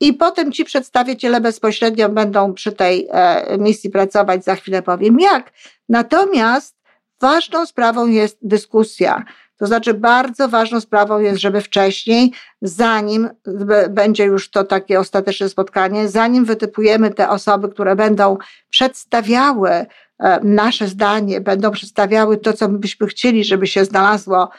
I 0.00 0.12
potem 0.12 0.52
ci 0.52 0.64
przedstawiciele 0.64 1.40
bezpośrednio 1.40 2.08
będą 2.08 2.54
przy 2.54 2.72
tej 2.72 3.08
e, 3.10 3.58
misji 3.58 3.90
pracować, 3.90 4.44
za 4.44 4.54
chwilę 4.54 4.82
powiem 4.82 5.20
jak. 5.20 5.52
Natomiast 5.88 6.76
ważną 7.20 7.66
sprawą 7.66 8.06
jest 8.06 8.38
dyskusja. 8.42 9.24
To 9.56 9.66
znaczy, 9.66 9.94
bardzo 9.94 10.48
ważną 10.48 10.80
sprawą 10.80 11.18
jest, 11.18 11.40
żeby 11.40 11.60
wcześniej, 11.60 12.32
zanim 12.62 13.28
będzie 13.90 14.24
już 14.24 14.50
to 14.50 14.64
takie 14.64 15.00
ostateczne 15.00 15.48
spotkanie, 15.48 16.08
zanim 16.08 16.44
wytypujemy 16.44 17.10
te 17.10 17.28
osoby, 17.28 17.68
które 17.68 17.96
będą 17.96 18.38
przedstawiały 18.70 19.86
E, 20.18 20.40
nasze 20.44 20.88
zdanie, 20.88 21.40
będą 21.40 21.70
przedstawiały 21.70 22.36
to, 22.36 22.52
co 22.52 22.68
byśmy 22.68 23.06
chcieli, 23.06 23.44
żeby 23.44 23.66
się 23.66 23.84
znalazło 23.84 24.50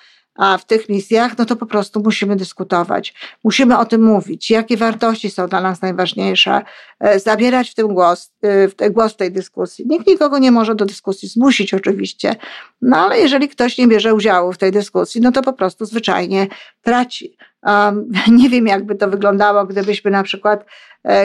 w 0.59 0.65
tych 0.65 0.89
misjach, 0.89 1.37
no 1.37 1.45
to 1.45 1.55
po 1.55 1.65
prostu 1.65 2.01
musimy 2.03 2.35
dyskutować. 2.35 3.13
Musimy 3.43 3.77
o 3.77 3.85
tym 3.85 4.03
mówić, 4.03 4.49
jakie 4.49 4.77
wartości 4.77 5.29
są 5.29 5.47
dla 5.47 5.61
nas 5.61 5.81
najważniejsze, 5.81 6.61
e, 6.99 7.19
zabierać 7.19 7.69
w 7.69 7.75
tym 7.75 7.93
głos, 7.93 8.31
e, 8.41 8.67
w 8.67 8.75
głos 8.91 9.13
w 9.13 9.15
tej 9.15 9.31
dyskusji. 9.31 9.85
Nikt 9.87 10.07
nikogo 10.07 10.37
nie 10.37 10.51
może 10.51 10.75
do 10.75 10.85
dyskusji 10.85 11.29
zmusić 11.29 11.73
oczywiście, 11.73 12.35
no 12.81 12.97
ale 12.97 13.19
jeżeli 13.19 13.49
ktoś 13.49 13.77
nie 13.77 13.87
bierze 13.87 14.13
udziału 14.13 14.53
w 14.53 14.57
tej 14.57 14.71
dyskusji, 14.71 15.21
no 15.21 15.31
to 15.31 15.41
po 15.41 15.53
prostu 15.53 15.85
zwyczajnie 15.85 16.47
traci. 16.81 17.37
Um, 17.63 18.11
nie 18.39 18.49
wiem, 18.49 18.67
jakby 18.67 18.95
to 18.95 19.09
wyglądało, 19.09 19.65
gdybyśmy 19.65 20.11
na 20.11 20.23
przykład 20.23 20.65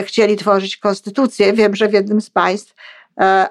chcieli 0.05 0.35
tworzyć 0.35 0.77
konstytucję. 0.77 1.53
Wiem, 1.53 1.75
że 1.75 1.87
w 1.87 1.93
jednym 1.93 2.21
z 2.21 2.29
państw 2.29 2.75
E, 2.75 3.00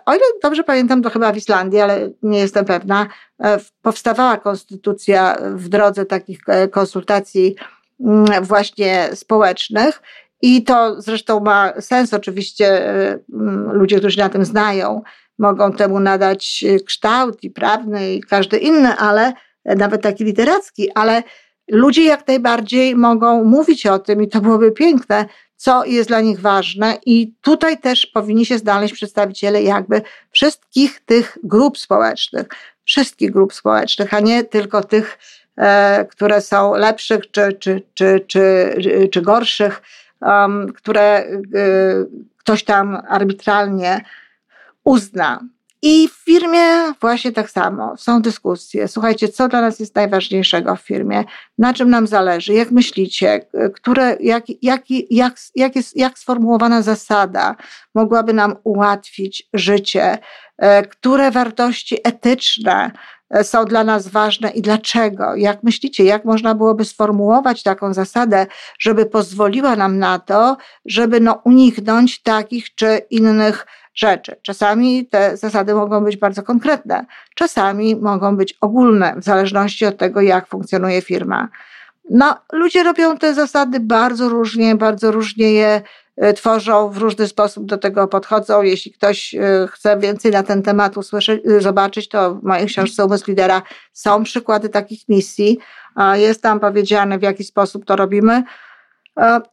o 0.06 0.14
ile 0.14 0.24
dobrze 0.42 0.64
pamiętam, 0.64 1.02
to 1.02 1.10
chyba 1.10 1.32
w 1.32 1.36
Islandii, 1.36 1.80
ale 1.80 2.10
nie 2.22 2.38
jestem 2.38 2.64
pewna, 2.64 3.06
e, 3.42 3.58
powstawała 3.82 4.36
konstytucja 4.36 5.36
w 5.54 5.68
drodze 5.68 6.06
takich 6.06 6.38
e, 6.46 6.68
konsultacji 6.68 7.56
mm, 8.00 8.44
właśnie 8.44 9.08
społecznych. 9.14 10.02
I 10.42 10.64
to 10.64 11.02
zresztą 11.02 11.40
ma 11.40 11.72
sens, 11.80 12.14
oczywiście 12.14 12.88
mm, 12.88 13.72
ludzie, 13.72 13.98
którzy 13.98 14.18
na 14.18 14.28
tym 14.28 14.44
znają, 14.44 15.02
mogą 15.38 15.72
temu 15.72 16.00
nadać 16.00 16.64
kształt 16.86 17.44
i 17.44 17.50
prawny 17.50 18.14
i 18.14 18.20
każdy 18.20 18.58
inny, 18.58 18.96
ale 18.96 19.32
nawet 19.64 20.02
taki 20.02 20.24
literacki, 20.24 20.90
ale 20.94 21.22
ludzie 21.70 22.04
jak 22.04 22.28
najbardziej 22.28 22.96
mogą 22.96 23.44
mówić 23.44 23.86
o 23.86 23.98
tym 23.98 24.22
i 24.22 24.28
to 24.28 24.40
byłoby 24.40 24.72
piękne, 24.72 25.26
co 25.61 25.85
jest 25.85 26.09
dla 26.09 26.21
nich 26.21 26.40
ważne. 26.40 26.99
I 27.07 27.35
tutaj 27.40 27.79
też 27.79 28.07
powinni 28.07 28.47
się 28.47 28.59
znaleźć 28.59 28.95
przedstawiciele 28.95 29.62
jakby 29.62 30.02
wszystkich 30.31 31.00
tych 31.00 31.38
grup 31.45 31.79
społecznych, 31.79 32.47
wszystkich 32.85 33.31
grup 33.31 33.55
społecznych, 33.55 34.14
a 34.14 34.21
nie 34.21 34.45
tylko 34.45 34.85
tych, 34.85 35.19
e, 35.57 36.05
które 36.05 36.40
są 36.40 36.75
lepszych 36.75 37.31
czy, 37.31 37.52
czy, 37.52 37.83
czy, 37.95 38.25
czy, 38.26 39.09
czy 39.12 39.23
gorszych, 39.23 39.83
um, 40.21 40.73
które 40.73 41.02
e, 41.02 41.29
ktoś 42.37 42.64
tam 42.64 43.02
arbitralnie 43.09 44.05
uzna. 44.85 45.40
I 45.82 46.08
w 46.08 46.12
firmie 46.12 46.92
właśnie 47.00 47.32
tak 47.32 47.50
samo. 47.50 47.96
Są 47.96 48.22
dyskusje. 48.22 48.88
Słuchajcie, 48.88 49.28
co 49.28 49.49
dla 49.49 49.60
nas 49.60 49.80
jest 49.80 49.94
najważniejszego 49.94 50.76
w 50.76 50.80
firmie? 50.80 51.25
Na 51.58 51.75
czym 51.75 51.90
nam 51.90 52.06
zależy? 52.06 52.52
Jak 52.52 52.70
myślicie? 52.70 53.46
Które, 53.75 54.16
jak, 54.20 54.44
jak, 54.62 54.82
jak, 55.10 55.37
jak, 55.54 55.76
jest, 55.76 55.96
jak 55.96 56.18
sformułowana 56.18 56.82
zasada 56.82 57.56
mogłaby 57.94 58.32
nam 58.32 58.56
ułatwić 58.64 59.49
życie? 59.54 60.18
E, 60.60 60.82
które 60.82 61.30
wartości 61.30 61.96
etyczne 62.04 62.90
e, 63.30 63.44
są 63.44 63.64
dla 63.64 63.84
nas 63.84 64.08
ważne 64.08 64.50
i 64.50 64.62
dlaczego? 64.62 65.37
Jak 65.37 65.62
myślicie, 65.62 66.04
jak 66.04 66.25
można 66.25 66.54
byłoby 66.54 66.84
sformułować 66.84 67.62
taką 67.62 67.94
zasadę, 67.94 68.46
żeby 68.78 69.06
pozwoliła 69.06 69.76
nam 69.76 69.99
na 69.99 70.18
to, 70.18 70.56
żeby 70.84 71.20
no, 71.20 71.42
uniknąć 71.44 72.22
takich 72.22 72.75
czy 72.75 73.00
innych 73.10 73.66
rzeczy. 74.00 74.37
Czasami 74.42 75.07
te 75.07 75.37
zasady 75.37 75.75
mogą 75.75 76.04
być 76.04 76.16
bardzo 76.16 76.42
konkretne, 76.42 77.07
czasami 77.35 77.97
mogą 77.97 78.37
być 78.37 78.59
ogólne, 78.61 79.14
w 79.16 79.25
zależności 79.25 79.87
od 79.87 79.97
tego, 79.97 80.21
jak 80.21 80.47
funkcjonuje 80.47 81.02
firma. 81.02 81.49
No, 82.11 82.37
ludzie 82.52 82.83
robią 82.83 83.19
te 83.19 83.35
zasady 83.35 83.80
bardzo 83.80 84.28
różnie, 84.28 84.75
bardzo 84.75 85.12
różnie 85.12 85.52
je 85.52 85.83
e, 86.16 86.33
tworzą, 86.33 86.90
w 86.90 86.97
różny 86.97 87.28
sposób 87.28 87.66
do 87.66 87.78
tego 87.78 88.09
podchodzą. 88.09 88.62
Jeśli 88.62 88.92
ktoś 88.92 89.35
e, 89.35 89.69
chce 89.71 89.99
więcej 89.99 90.33
na 90.33 90.42
ten 90.42 90.62
temat 90.62 90.97
usłyszeć, 90.97 91.42
zobaczyć, 91.59 92.09
to 92.09 92.35
w 92.35 92.42
mojej 92.42 92.66
książce 92.66 93.04
Umysł 93.04 93.25
Lidera 93.28 93.62
są 93.92 94.25
przykłady 94.25 94.69
takich 94.69 95.09
misji. 95.09 95.59
Jest 96.14 96.42
tam 96.42 96.61
powiedziane, 96.61 97.19
w 97.19 97.23
jaki 97.23 97.45
sposób 97.45 97.85
to 97.85 97.97
robimy. 97.97 98.42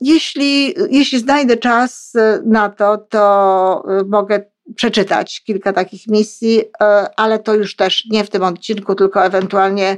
Jeśli, 0.01 0.75
jeśli 0.89 1.19
znajdę 1.19 1.57
czas 1.57 2.15
e, 2.15 2.41
na 2.45 2.69
to, 2.69 2.97
to 2.97 3.83
e, 3.87 4.03
mogę 4.03 4.43
przeczytać 4.75 5.43
kilka 5.43 5.73
takich 5.73 6.07
misji, 6.07 6.61
e, 6.81 7.09
ale 7.19 7.39
to 7.39 7.53
już 7.53 7.75
też 7.75 8.05
nie 8.05 8.23
w 8.23 8.29
tym 8.29 8.43
odcinku, 8.43 8.95
tylko 8.95 9.25
ewentualnie 9.25 9.97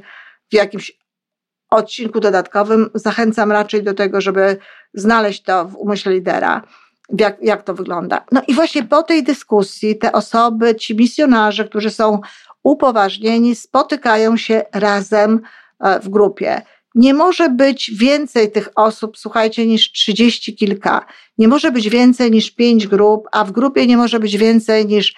w 0.52 0.54
jakimś 0.54 1.00
odcinku 1.70 2.20
dodatkowym. 2.20 2.90
Zachęcam 2.94 3.52
raczej 3.52 3.84
do 3.84 3.94
tego, 3.94 4.22
żeby 4.22 4.58
znaleźć 4.94 5.44
to 5.44 5.66
w 5.66 5.76
umyśle 5.76 6.14
lidera, 6.14 6.62
jak, 7.18 7.38
jak 7.42 7.64
to 7.64 7.74
wygląda. 7.74 8.26
No 8.32 8.42
i 8.48 8.54
właśnie 8.54 8.84
po 8.84 9.04
tej 9.04 9.24
dyskusji 9.24 9.98
te 9.98 10.12
osoby, 10.12 10.76
ci 10.76 10.96
misjonarze, 10.96 11.66
którzy 11.66 11.90
są 11.90 12.22
upoważnieni, 12.64 13.56
spotykają 13.56 14.38
się 14.38 14.64
razem 14.74 15.42
w 16.02 16.10
grupie. 16.10 16.62
Nie 16.96 17.14
może 17.14 17.50
być 17.50 17.92
więcej 17.96 18.52
tych 18.52 18.70
osób, 18.76 19.18
słuchajcie, 19.18 19.68
niż 19.68 19.92
trzydzieści 19.92 20.56
kilka. 20.56 21.06
Nie 21.38 21.48
może 21.48 21.72
być 21.72 21.90
więcej 21.90 22.32
niż 22.32 22.52
pięć 22.52 22.88
grup, 22.88 23.28
a 23.32 23.44
w 23.44 23.52
grupie 23.52 23.88
nie 23.88 23.98
może 23.98 24.20
być 24.20 24.38
więcej 24.38 24.86
niż 24.86 25.16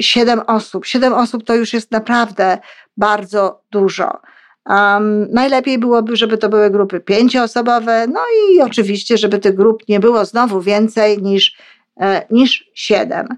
siedem 0.00 0.40
osób. 0.46 0.86
Siedem 0.86 1.12
osób 1.12 1.44
to 1.44 1.54
już 1.54 1.72
jest 1.72 1.90
naprawdę 1.90 2.58
bardzo 2.96 3.62
dużo. 3.70 4.20
Um, 4.66 5.32
najlepiej 5.32 5.78
byłoby, 5.78 6.16
żeby 6.16 6.38
to 6.38 6.48
były 6.48 6.70
grupy 6.70 7.00
pięcioosobowe, 7.00 8.06
no 8.06 8.20
i 8.20 8.60
oczywiście, 8.60 9.18
żeby 9.18 9.38
tych 9.38 9.54
grup 9.54 9.82
nie 9.88 10.00
było 10.00 10.24
znowu 10.24 10.60
więcej 10.60 11.22
niż, 11.22 11.56
e, 12.00 12.26
niż 12.30 12.70
siedem. 12.74 13.28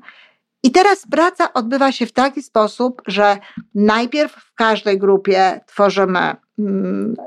I 0.62 0.70
teraz 0.70 1.06
praca 1.10 1.52
odbywa 1.52 1.92
się 1.92 2.06
w 2.06 2.12
taki 2.12 2.42
sposób, 2.42 3.02
że 3.06 3.36
najpierw 3.74 4.32
w 4.32 4.54
każdej 4.54 4.98
grupie 4.98 5.60
tworzymy 5.66 6.36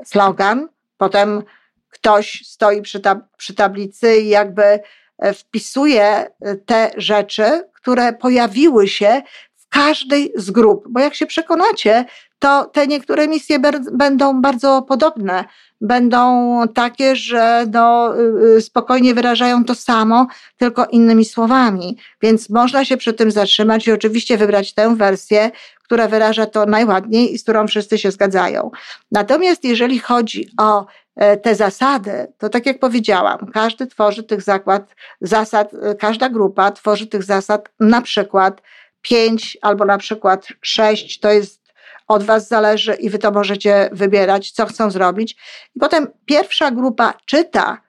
slogan, 0.06 0.68
potem 0.98 1.44
ktoś 1.90 2.44
stoi 2.46 2.82
przy, 2.82 3.00
tab 3.00 3.20
przy 3.38 3.54
tablicy 3.54 4.18
i 4.18 4.30
jakby 4.30 4.64
e, 4.64 5.34
wpisuje 5.34 6.28
te 6.66 6.92
rzeczy, 6.98 7.64
które 7.74 8.14
pojawiły 8.14 8.88
się 8.88 9.22
w 9.56 9.70
każdej 9.70 10.34
z 10.36 10.52
grup. 10.52 10.86
Bo 10.90 11.00
jak 11.00 11.16
się 11.16 11.26
przekonacie, 11.26 12.06
to 12.40 12.66
te 12.66 12.88
niektóre 12.88 13.28
misje 13.28 13.60
będą 13.92 14.42
bardzo 14.42 14.82
podobne. 14.82 15.46
Będą 15.82 16.62
takie, 16.74 17.16
że 17.16 17.66
no, 17.74 18.14
y, 18.20 18.58
y, 18.58 18.62
spokojnie 18.62 19.14
wyrażają 19.14 19.66
to 19.66 19.76
samo, 19.76 20.28
tylko 20.58 20.86
innymi 20.86 21.26
słowami. 21.26 21.98
Więc 22.22 22.50
można 22.50 22.86
się 22.86 22.98
przy 22.98 23.14
tym 23.14 23.32
zatrzymać 23.32 23.88
i 23.88 23.92
oczywiście 23.92 24.38
wybrać 24.38 24.74
tę 24.74 24.96
wersję, 24.96 25.52
która 25.86 26.08
wyraża 26.08 26.46
to 26.46 26.66
najładniej 26.66 27.34
i 27.34 27.38
z 27.38 27.44
którą 27.44 27.68
wszyscy 27.68 27.98
się 27.98 28.12
zgadzają. 28.12 28.72
Natomiast 29.12 29.64
jeżeli 29.64 30.00
chodzi 30.00 30.50
o 30.60 30.86
e, 31.16 31.38
te 31.38 31.56
zasady, 31.56 32.28
to 32.38 32.50
tak 32.50 32.66
jak 32.66 32.80
powiedziałam, 32.80 33.52
każdy 33.54 33.88
tworzy 33.88 34.24
tych 34.24 34.42
zakład, 34.42 34.96
zasad, 35.22 35.72
e, 35.74 35.96
każda 35.96 36.30
grupa 36.30 36.72
tworzy 36.72 37.08
tych 37.08 37.24
zasad 37.24 37.70
na 37.80 38.02
przykład 38.02 38.62
pięć 39.02 39.58
albo 39.62 39.86
na 39.86 39.98
przykład 39.98 40.48
sześć, 40.62 41.20
to 41.20 41.32
jest 41.32 41.66
od 42.08 42.24
Was 42.24 42.48
zależy 42.48 42.94
i 42.94 43.10
Wy 43.10 43.20
to 43.20 43.32
możecie 43.32 43.90
wybierać, 43.92 44.52
co 44.52 44.66
chcą 44.66 44.92
zrobić. 44.92 45.38
I 45.76 45.80
potem 45.80 46.08
pierwsza 46.26 46.72
grupa 46.72 47.14
czyta 47.26 47.82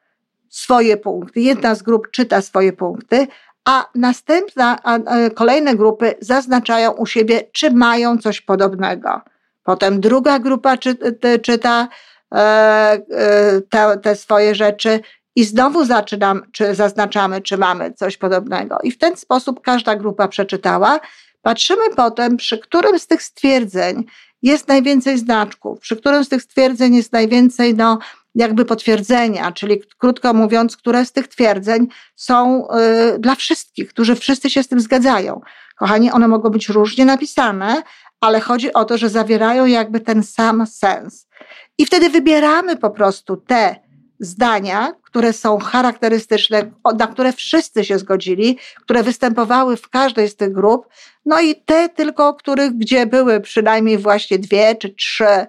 swoje 0.49 0.97
punkty, 0.97 1.41
jedna 1.41 1.75
z 1.75 1.83
grup 1.83 2.11
czyta 2.11 2.43
swoje 2.43 2.73
punkty, 2.73 3.27
a 3.67 3.87
następna, 3.95 4.79
a 4.83 4.99
kolejne 5.35 5.75
grupy 5.75 6.15
zaznaczają 6.21 6.93
u 6.93 7.07
siebie, 7.07 7.43
czy 7.53 7.71
mają 7.71 8.19
coś 8.19 8.41
podobnego. 8.41 9.21
Potem 9.65 10.01
druga 10.01 10.39
grupa 10.39 10.77
czy, 10.77 10.97
czyta 11.43 11.89
e, 12.35 12.37
e, 12.37 13.61
te, 13.71 13.99
te 14.03 14.17
swoje 14.17 14.55
rzeczy 14.55 15.01
i 15.37 15.45
znowu 15.45 15.85
zaczynam, 15.85 16.43
czy 16.53 16.75
zaznaczamy, 16.75 17.41
czy 17.41 17.59
mamy 17.59 17.93
coś 17.93 18.17
podobnego. 18.17 18.79
I 18.83 18.91
w 18.91 18.99
ten 18.99 19.17
sposób 19.17 19.61
każda 19.61 19.97
grupa 19.97 20.29
przeczytała. 20.29 21.01
Patrzymy 21.43 21.91
potem, 21.97 22.37
przy 22.37 22.59
którym 22.59 22.99
z 22.99 23.07
tych 23.07 23.23
stwierdzeń 23.23 24.05
jest 24.43 24.69
najwięcej 24.69 25.19
znaczków, 25.19 25.81
przy 25.81 25.97
którym 25.97 26.25
z 26.25 26.29
tych 26.29 26.43
stwierdzeń 26.43 26.95
jest 26.95 27.13
najwięcej 27.13 27.75
no, 27.75 27.99
jakby 28.37 28.65
potwierdzenia, 28.65 29.53
czyli 29.53 29.83
krótko 29.99 30.35
mówiąc, 30.35 30.77
które 30.77 31.05
z 31.05 31.13
tych 31.13 31.29
twierdzeń 31.29 31.87
są 32.17 32.69
y, 32.69 33.19
dla 33.19 33.35
wszystkich, 33.35 33.89
którzy 33.89 34.17
wszyscy 34.17 34.51
się 34.51 34.63
z 34.63 34.69
tym 34.69 34.81
zgadzają. 34.81 35.41
Kochani, 35.79 36.11
one 36.11 36.29
mogą 36.29 36.51
być 36.51 36.69
różnie 36.69 37.05
napisane, 37.05 37.83
ale 38.21 38.41
chodzi 38.41 38.73
o 38.73 38.85
to, 38.85 38.99
że 38.99 39.09
zawierają 39.09 39.67
jakby 39.67 40.01
ten 40.01 40.23
sam 40.23 40.67
sens. 40.67 41.29
I 41.79 41.87
wtedy 41.87 42.11
wybieramy 42.11 42.77
po 42.77 42.91
prostu 42.91 43.37
te 43.37 43.77
zdania, 44.21 44.93
które 45.03 45.33
są 45.33 45.59
charakterystyczne, 45.59 46.71
na 46.99 47.07
które 47.07 47.33
wszyscy 47.33 47.85
się 47.85 47.99
zgodzili, 47.99 48.59
które 48.77 49.03
występowały 49.03 49.77
w 49.77 49.89
każdej 49.89 50.29
z 50.29 50.37
tych 50.37 50.53
grup, 50.53 50.87
no 51.27 51.41
i 51.41 51.55
te 51.55 51.89
tylko, 51.89 52.35
których, 52.35 52.73
gdzie 52.73 53.07
były 53.07 53.41
przynajmniej 53.41 53.99
właśnie 53.99 54.39
dwie 54.39 54.75
czy 54.75 54.95
trzy 54.95 55.47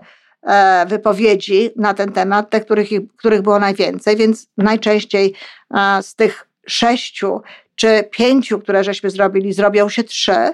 wypowiedzi 0.88 1.70
na 1.76 1.94
ten 1.94 2.12
temat, 2.12 2.50
te, 2.50 2.62
których, 2.62 2.90
których 3.18 3.42
było 3.42 3.60
najwięcej, 3.60 4.16
więc 4.16 4.48
najczęściej 4.58 5.34
e, 5.74 6.04
z 6.04 6.16
tych 6.16 6.48
sześciu 6.68 7.42
czy 7.76 8.04
pięciu, 8.12 8.60
które 8.60 8.84
żeśmy 8.84 9.10
zrobili, 9.10 9.54
zrobią 9.54 9.90
się 9.90 10.04
trzy. 10.04 10.54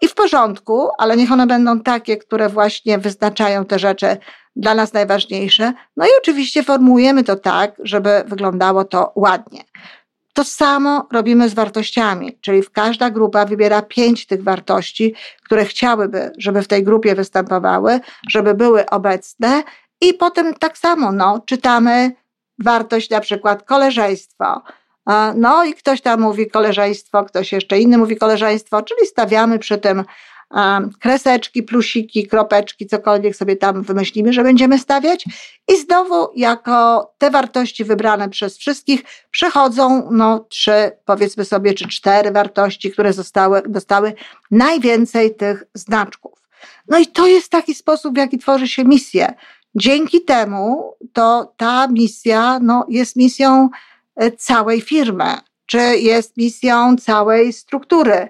I 0.00 0.08
w 0.08 0.14
porządku, 0.14 0.88
ale 0.98 1.16
niech 1.16 1.32
one 1.32 1.46
będą 1.46 1.80
takie, 1.80 2.16
które 2.16 2.48
właśnie 2.48 2.98
wyznaczają 2.98 3.64
te 3.64 3.78
rzeczy 3.78 4.16
dla 4.56 4.74
nas 4.74 4.92
najważniejsze. 4.92 5.72
No 5.96 6.06
i 6.06 6.08
oczywiście 6.18 6.62
formułujemy 6.62 7.24
to 7.24 7.36
tak, 7.36 7.74
żeby 7.78 8.24
wyglądało 8.26 8.84
to 8.84 9.12
ładnie. 9.16 9.64
To 10.34 10.44
samo 10.44 11.08
robimy 11.12 11.48
z 11.48 11.54
wartościami, 11.54 12.38
czyli 12.40 12.62
każda 12.72 13.10
grupa 13.10 13.44
wybiera 13.44 13.82
pięć 13.82 14.26
tych 14.26 14.42
wartości, 14.42 15.14
które 15.44 15.64
chciałyby, 15.64 16.32
żeby 16.38 16.62
w 16.62 16.68
tej 16.68 16.82
grupie 16.84 17.14
występowały, 17.14 18.00
żeby 18.28 18.54
były 18.54 18.86
obecne, 18.86 19.62
i 20.00 20.14
potem 20.14 20.54
tak 20.54 20.78
samo 20.78 21.12
no, 21.12 21.42
czytamy 21.46 22.12
wartość 22.58 23.10
na 23.10 23.20
przykład 23.20 23.62
koleżeństwo. 23.62 24.62
No 25.34 25.64
i 25.64 25.74
ktoś 25.74 26.00
tam 26.00 26.20
mówi 26.20 26.50
koleżeństwo, 26.50 27.24
ktoś 27.24 27.52
jeszcze 27.52 27.78
inny 27.78 27.98
mówi 27.98 28.16
koleżeństwo, 28.16 28.82
czyli 28.82 29.06
stawiamy 29.06 29.58
przy 29.58 29.78
tym 29.78 30.04
kreseczki, 31.00 31.62
plusiki, 31.62 32.26
kropeczki, 32.26 32.86
cokolwiek 32.86 33.36
sobie 33.36 33.56
tam 33.56 33.82
wymyślimy, 33.82 34.32
że 34.32 34.42
będziemy 34.42 34.78
stawiać. 34.78 35.24
I 35.68 35.76
znowu, 35.76 36.28
jako 36.36 37.10
te 37.18 37.30
wartości 37.30 37.84
wybrane 37.84 38.28
przez 38.28 38.58
wszystkich, 38.58 39.02
przechodzą 39.30 40.08
no, 40.10 40.46
trzy, 40.48 40.92
powiedzmy 41.04 41.44
sobie, 41.44 41.74
czy 41.74 41.88
cztery 41.88 42.30
wartości, 42.30 42.90
które 42.90 43.12
zostały, 43.12 43.62
dostały 43.68 44.14
najwięcej 44.50 45.34
tych 45.34 45.64
znaczków. 45.74 46.32
No 46.88 46.98
i 46.98 47.06
to 47.06 47.26
jest 47.26 47.50
taki 47.50 47.74
sposób, 47.74 48.14
w 48.14 48.18
jaki 48.18 48.38
tworzy 48.38 48.68
się 48.68 48.84
misję. 48.84 49.34
Dzięki 49.74 50.24
temu 50.24 50.94
to 51.12 51.52
ta 51.56 51.88
misja 51.88 52.58
no, 52.62 52.86
jest 52.88 53.16
misją 53.16 53.68
e, 54.16 54.30
całej 54.30 54.80
firmy, 54.80 55.38
czy 55.66 55.78
jest 55.98 56.36
misją 56.36 56.96
całej 56.96 57.52
struktury. 57.52 58.28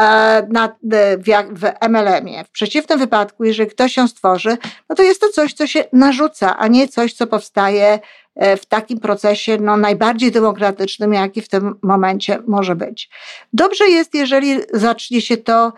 E, 0.00 0.46
na, 0.50 0.76
e, 0.92 1.18
w, 1.18 1.24
w 1.52 1.88
MLM-ie. 1.88 2.44
W 2.44 2.50
przeciwnym 2.50 2.98
wypadku, 2.98 3.44
jeżeli 3.44 3.70
ktoś 3.70 3.96
ją 3.96 4.08
stworzy, 4.08 4.58
no 4.88 4.96
to 4.96 5.02
jest 5.02 5.20
to 5.20 5.28
coś, 5.28 5.52
co 5.52 5.66
się 5.66 5.84
narzuca, 5.92 6.56
a 6.58 6.68
nie 6.68 6.88
coś, 6.88 7.12
co 7.12 7.26
powstaje 7.26 7.98
e, 8.36 8.56
w 8.56 8.66
takim 8.66 9.00
procesie 9.00 9.58
no, 9.60 9.76
najbardziej 9.76 10.32
demokratycznym, 10.32 11.14
jaki 11.14 11.42
w 11.42 11.48
tym 11.48 11.74
momencie 11.82 12.38
może 12.46 12.76
być. 12.76 13.10
Dobrze 13.52 13.84
jest, 13.84 14.14
jeżeli 14.14 14.58
zacznie 14.72 15.20
się 15.20 15.36
to 15.36 15.72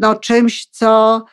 no, 0.00 0.14
czymś, 0.14 0.66
co 0.66 1.24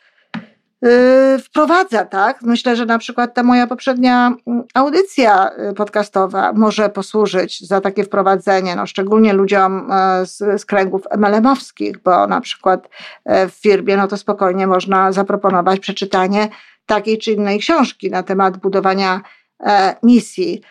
wprowadza, 1.43 2.05
tak? 2.05 2.41
Myślę, 2.41 2.75
że 2.75 2.85
na 2.85 2.97
przykład 2.97 3.33
ta 3.33 3.43
moja 3.43 3.67
poprzednia 3.67 4.35
mm, 4.47 4.63
audycja 4.73 5.51
y, 5.71 5.73
podcastowa 5.73 6.53
może 6.53 6.89
posłużyć 6.89 7.67
za 7.67 7.81
takie 7.81 8.03
wprowadzenie, 8.03 8.75
no 8.75 8.85
szczególnie 8.85 9.33
ludziom 9.33 9.91
e, 9.91 10.25
z, 10.25 10.61
z 10.61 10.65
kręgów 10.65 11.01
MLM-owskich, 11.17 11.97
bo 12.03 12.27
na 12.27 12.41
przykład 12.41 12.89
e, 13.25 13.47
w 13.47 13.53
firmie, 13.53 13.97
no 13.97 14.07
to 14.07 14.17
spokojnie 14.17 14.67
można 14.67 15.11
zaproponować 15.11 15.79
przeczytanie 15.79 16.49
takiej 16.85 17.17
czy 17.17 17.31
innej 17.31 17.59
książki 17.59 18.09
na 18.09 18.23
temat 18.23 18.57
budowania 18.57 19.21
e, 19.65 19.95
misji. 20.03 20.61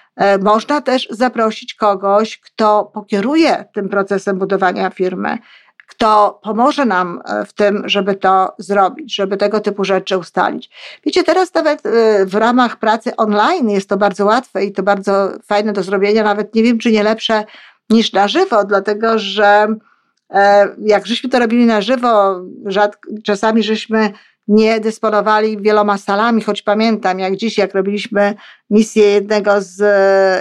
Można 0.43 0.81
też 0.81 1.09
zaprosić 1.11 1.75
kogoś, 1.75 2.41
kto 2.41 2.91
pokieruje 2.95 3.65
tym 3.75 3.89
procesem 3.89 4.39
budowania 4.39 4.91
firmy 4.91 5.39
kto 5.93 6.41
pomoże 6.43 6.85
nam 6.85 7.23
e, 7.25 7.45
w 7.45 7.53
tym, 7.53 7.83
żeby 7.85 8.15
to 8.15 8.55
zrobić, 8.59 9.15
żeby 9.15 9.37
tego 9.37 9.61
typu 9.61 9.85
rzeczy 9.85 10.19
ustalić. 10.19 10.71
Wiecie, 11.07 11.25
teraz 11.25 11.55
nawet 11.55 11.87
e, 11.87 12.27
w 12.27 12.35
ramach 12.35 12.77
pracy 12.77 13.17
online 13.17 13.71
jest 13.71 13.89
to 13.89 13.97
bardzo 13.97 14.25
łatwe 14.25 14.65
i 14.65 14.73
to 14.73 14.83
bardzo 14.83 15.29
fajne 15.47 15.73
do 15.73 15.83
zrobienia, 15.83 16.23
nawet 16.23 16.55
nie 16.55 16.63
wiem, 16.63 16.79
czy 16.79 16.93
nie 16.93 17.03
lepsze 17.03 17.45
niż 17.91 18.13
na 18.13 18.29
żywo, 18.29 18.65
dlatego 18.65 19.19
że 19.19 19.67
e, 20.31 20.69
jak 20.79 21.07
żeśmy 21.07 21.31
to 21.31 21.39
robili 21.39 21.67
na 21.67 21.81
żywo, 21.81 22.41
rzadko, 22.67 23.11
czasami 23.25 23.63
żeśmy 23.63 24.13
nie 24.53 24.81
dysponowali 24.81 25.59
wieloma 25.63 25.99
salami, 25.99 26.43
choć 26.43 26.63
pamiętam, 26.63 27.19
jak 27.19 27.37
dziś, 27.37 27.59
jak 27.59 27.75
robiliśmy 27.75 28.35
misję 28.71 29.05
jednego 29.05 29.53
z, 29.61 29.81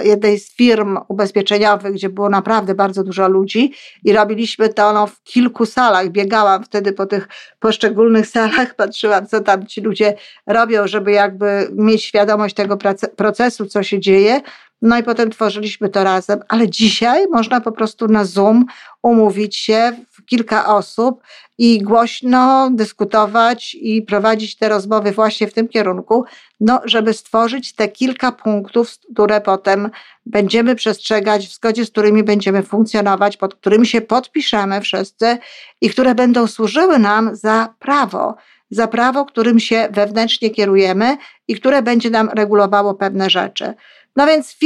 jednej 0.06 0.38
z 0.38 0.56
firm 0.56 0.98
ubezpieczeniowych, 1.08 1.92
gdzie 1.92 2.08
było 2.08 2.28
naprawdę 2.28 2.74
bardzo 2.74 3.04
dużo 3.04 3.28
ludzi 3.28 3.72
i 4.04 4.12
robiliśmy 4.12 4.68
to 4.68 4.92
no, 4.92 5.06
w 5.06 5.22
kilku 5.22 5.66
salach. 5.66 6.08
Biegałam 6.08 6.64
wtedy 6.64 6.92
po 6.92 7.06
tych 7.06 7.28
poszczególnych 7.58 8.26
salach, 8.26 8.74
patrzyłam, 8.82 9.26
co 9.26 9.40
tam 9.40 9.66
ci 9.66 9.80
ludzie 9.80 10.14
robią, 10.46 10.86
żeby 10.86 11.12
jakby 11.12 11.68
mieć 11.72 12.04
świadomość 12.04 12.54
tego 12.54 12.78
procesu, 13.16 13.66
co 13.66 13.82
się 13.82 14.00
dzieje. 14.00 14.40
No 14.82 14.98
i 14.98 15.02
potem 15.02 15.30
tworzyliśmy 15.30 15.88
to 15.88 16.04
razem, 16.04 16.40
ale 16.48 16.70
dzisiaj 16.70 17.26
można 17.32 17.60
po 17.60 17.72
prostu 17.72 18.08
na 18.08 18.24
Zoom 18.24 18.64
umówić 19.02 19.56
się 19.56 19.92
w 20.10 20.24
kilka 20.24 20.76
osób 20.76 21.22
i 21.58 21.82
głośno 21.82 22.70
dyskutować 22.70 23.76
i 23.80 24.02
prowadzić 24.02 24.56
te 24.56 24.68
rozmowy 24.68 25.12
właśnie 25.12 25.46
w 25.46 25.54
tym 25.54 25.68
kierunku, 25.68 26.24
no, 26.60 26.80
żeby 26.84 27.12
stworzyć 27.12 27.74
te 27.74 27.88
kilka 27.88 28.32
punktów, 28.32 28.90
które 29.14 29.40
potem 29.40 29.90
będziemy 30.26 30.74
przestrzegać, 30.74 31.46
w 31.48 31.54
zgodzie 31.54 31.86
z 31.86 31.90
którymi 31.90 32.22
będziemy 32.22 32.62
funkcjonować, 32.62 33.36
pod 33.36 33.54
którymi 33.54 33.86
się 33.86 34.00
podpiszemy 34.00 34.80
wszyscy 34.80 35.38
i 35.80 35.90
które 35.90 36.14
będą 36.14 36.46
służyły 36.46 36.98
nam 36.98 37.36
za 37.36 37.74
prawo, 37.78 38.34
za 38.70 38.88
prawo, 38.88 39.24
którym 39.24 39.60
się 39.60 39.88
wewnętrznie 39.90 40.50
kierujemy 40.50 41.16
i 41.48 41.54
które 41.54 41.82
będzie 41.82 42.10
nam 42.10 42.28
regulowało 42.28 42.94
pewne 42.94 43.30
rzeczy. 43.30 43.74
No 44.16 44.26
więc 44.26 44.52
w 44.52 44.58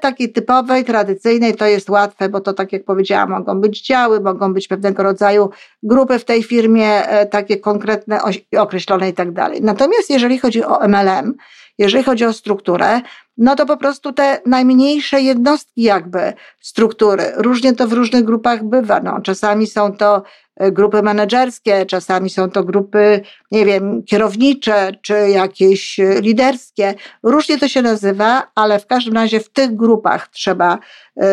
takiej 0.00 0.32
typowej, 0.32 0.84
tradycyjnej 0.84 1.54
to 1.54 1.66
jest 1.66 1.90
łatwe, 1.90 2.28
bo 2.28 2.40
to 2.40 2.52
tak 2.52 2.72
jak 2.72 2.84
powiedziałam, 2.84 3.30
mogą 3.30 3.60
być 3.60 3.86
działy, 3.86 4.20
mogą 4.20 4.54
być 4.54 4.68
pewnego 4.68 5.02
rodzaju 5.02 5.50
grupy 5.82 6.18
w 6.18 6.24
tej 6.24 6.42
firmie, 6.42 7.08
e, 7.08 7.26
takie 7.26 7.56
konkretne, 7.56 8.20
określone 8.58 9.08
i 9.08 9.12
tak 9.12 9.32
dalej. 9.32 9.62
Natomiast 9.62 10.10
jeżeli 10.10 10.38
chodzi 10.38 10.64
o 10.64 10.88
MLM, 10.88 11.34
jeżeli 11.78 12.04
chodzi 12.04 12.24
o 12.24 12.32
strukturę, 12.32 13.00
no 13.36 13.56
to 13.56 13.66
po 13.66 13.76
prostu 13.76 14.12
te 14.12 14.40
najmniejsze 14.46 15.20
jednostki 15.20 15.82
jakby 15.82 16.32
struktury. 16.60 17.24
Różnie 17.36 17.72
to 17.72 17.88
w 17.88 17.92
różnych 17.92 18.24
grupach 18.24 18.64
bywa. 18.64 19.00
No, 19.00 19.20
czasami 19.20 19.66
są 19.66 19.96
to 19.96 20.22
e, 20.56 20.72
grupy 20.72 21.02
menedżerskie, 21.02 21.86
czasami 21.86 22.30
są 22.30 22.50
to 22.50 22.64
grupy, 22.64 23.20
nie 23.50 23.66
wiem, 23.66 24.02
kierownicze 24.02 24.92
czy 25.02 25.14
jakieś 25.14 26.00
e, 26.00 26.20
liderskie. 26.20 26.94
Różnie 27.22 27.58
to 27.58 27.68
się 27.68 27.82
nazywa, 27.82 28.50
ale 28.54 28.78
w 28.78 28.86
każdym 28.86 29.14
razie 29.14 29.40
w 29.40 29.48
tych 29.48 29.76
grupach 29.76 30.28
trzeba 30.28 30.78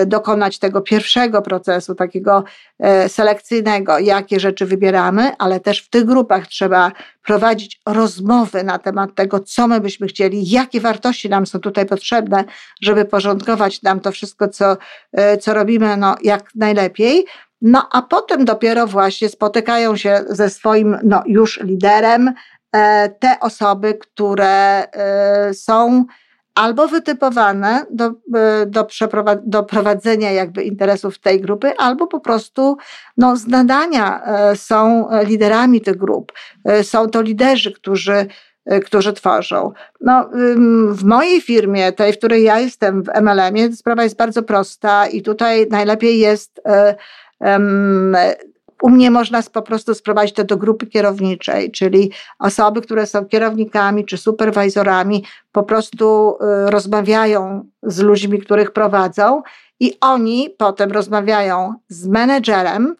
dokonać 0.05 0.59
tego 0.59 0.81
pierwszego 0.81 1.41
procesu, 1.41 1.95
takiego 1.95 2.43
selekcyjnego, 3.07 3.99
jakie 3.99 4.39
rzeczy 4.39 4.65
wybieramy, 4.65 5.31
ale 5.37 5.59
też 5.59 5.81
w 5.81 5.89
tych 5.89 6.05
grupach 6.05 6.47
trzeba 6.47 6.91
prowadzić 7.23 7.81
rozmowy 7.85 8.63
na 8.63 8.79
temat 8.79 9.15
tego, 9.15 9.39
co 9.39 9.67
my 9.67 9.81
byśmy 9.81 10.07
chcieli, 10.07 10.49
jakie 10.49 10.81
wartości 10.81 11.29
nam 11.29 11.45
są 11.45 11.59
tutaj 11.59 11.85
potrzebne, 11.85 12.43
żeby 12.81 13.05
porządkować 13.05 13.81
nam 13.81 13.99
to 13.99 14.11
wszystko, 14.11 14.47
co, 14.47 14.77
e, 15.11 15.37
co 15.37 15.53
robimy, 15.53 15.97
no, 15.97 16.15
jak 16.23 16.55
najlepiej. 16.55 17.25
No 17.61 17.87
a 17.91 18.01
potem 18.01 18.45
dopiero 18.45 18.87
właśnie 18.87 19.29
spotykają 19.29 19.97
się 19.97 20.23
ze 20.29 20.49
swoim 20.49 20.97
no, 21.03 21.23
już 21.25 21.59
liderem 21.63 22.33
e, 22.75 23.09
te 23.09 23.39
osoby, 23.39 23.93
które 23.93 24.83
e, 24.91 25.53
są 25.53 26.05
albo 26.55 26.87
wytypowane 26.87 27.85
do, 27.91 28.11
do, 28.67 28.87
do 29.43 29.63
prowadzenia 29.63 30.31
jakby 30.31 30.63
interesów 30.63 31.19
tej 31.19 31.41
grupy, 31.41 31.77
albo 31.77 32.07
po 32.07 32.19
prostu 32.19 32.77
no, 33.17 33.35
z 33.35 33.47
nadania 33.47 34.21
są 34.55 35.07
liderami 35.23 35.81
tych 35.81 35.97
grup. 35.97 36.31
Są 36.83 37.09
to 37.09 37.21
liderzy, 37.21 37.71
którzy 37.71 38.27
którzy 38.85 39.13
tworzą. 39.13 39.71
No, 40.01 40.29
w 40.89 41.03
mojej 41.03 41.41
firmie, 41.41 41.91
tej, 41.91 42.13
w 42.13 42.17
której 42.17 42.43
ja 42.43 42.59
jestem, 42.59 43.03
w 43.03 43.07
MLM-ie, 43.21 43.73
sprawa 43.73 44.03
jest 44.03 44.17
bardzo 44.17 44.43
prosta 44.43 45.07
i 45.07 45.21
tutaj 45.21 45.67
najlepiej 45.69 46.19
jest 46.19 46.61
u 48.81 48.89
mnie 48.89 49.11
można 49.11 49.41
po 49.53 49.61
prostu 49.61 49.93
sprowadzić 49.93 50.35
to 50.35 50.43
do 50.43 50.57
grupy 50.57 50.87
kierowniczej, 50.87 51.71
czyli 51.71 52.11
osoby, 52.39 52.81
które 52.81 53.05
są 53.05 53.25
kierownikami 53.25 54.05
czy 54.05 54.17
superwajzorami, 54.17 55.25
po 55.51 55.63
prostu 55.63 56.37
y, 56.67 56.71
rozmawiają 56.71 57.69
z 57.83 57.99
ludźmi, 57.99 58.39
których 58.39 58.71
prowadzą, 58.71 59.41
i 59.79 59.97
oni 60.01 60.55
potem 60.57 60.91
rozmawiają 60.91 61.73
z 61.89 62.07
menedżerem, 62.07 62.95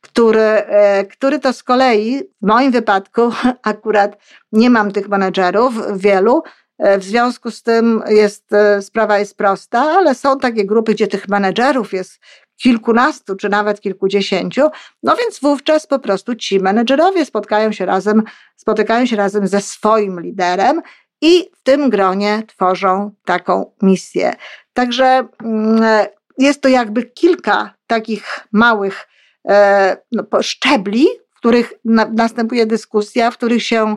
który, 0.00 0.40
e, 0.40 1.04
który 1.04 1.38
to 1.38 1.52
z 1.52 1.62
kolei 1.62 2.22
w 2.42 2.46
moim 2.46 2.72
wypadku 2.72 3.30
akurat 3.62 4.16
nie 4.52 4.70
mam 4.70 4.92
tych 4.92 5.08
menedżerów 5.08 5.98
wielu. 5.98 6.42
E, 6.78 6.98
w 6.98 7.04
związku 7.04 7.50
z 7.50 7.62
tym 7.62 8.02
jest, 8.08 8.52
e, 8.52 8.82
sprawa 8.82 9.18
jest 9.18 9.36
prosta, 9.36 9.80
ale 9.80 10.14
są 10.14 10.38
takie 10.38 10.66
grupy, 10.66 10.94
gdzie 10.94 11.06
tych 11.06 11.28
menedżerów 11.28 11.92
jest 11.92 12.20
kilkunastu 12.56 13.36
czy 13.36 13.48
nawet 13.48 13.80
kilkudziesięciu, 13.80 14.62
no 15.02 15.16
więc 15.16 15.40
wówczas 15.40 15.86
po 15.86 15.98
prostu 15.98 16.34
ci 16.34 16.60
menedżerowie 16.60 17.24
spotkają 17.24 17.72
się 17.72 17.86
razem, 17.86 18.22
spotykają 18.56 19.06
się 19.06 19.16
razem 19.16 19.46
ze 19.46 19.60
swoim 19.60 20.20
liderem 20.20 20.82
i 21.20 21.50
w 21.56 21.62
tym 21.62 21.90
gronie 21.90 22.42
tworzą 22.46 23.10
taką 23.24 23.72
misję. 23.82 24.34
Także 24.72 25.28
mm, 25.44 26.06
jest 26.38 26.60
to 26.60 26.68
jakby 26.68 27.02
kilka 27.02 27.74
takich 27.86 28.46
małych 28.52 29.06
E, 29.48 29.96
no, 30.12 30.42
szczebli, 30.42 31.06
w 31.34 31.38
których 31.38 31.72
na, 31.84 32.04
następuje 32.04 32.66
dyskusja, 32.66 33.30
w 33.30 33.36
których 33.36 33.62
się 33.62 33.96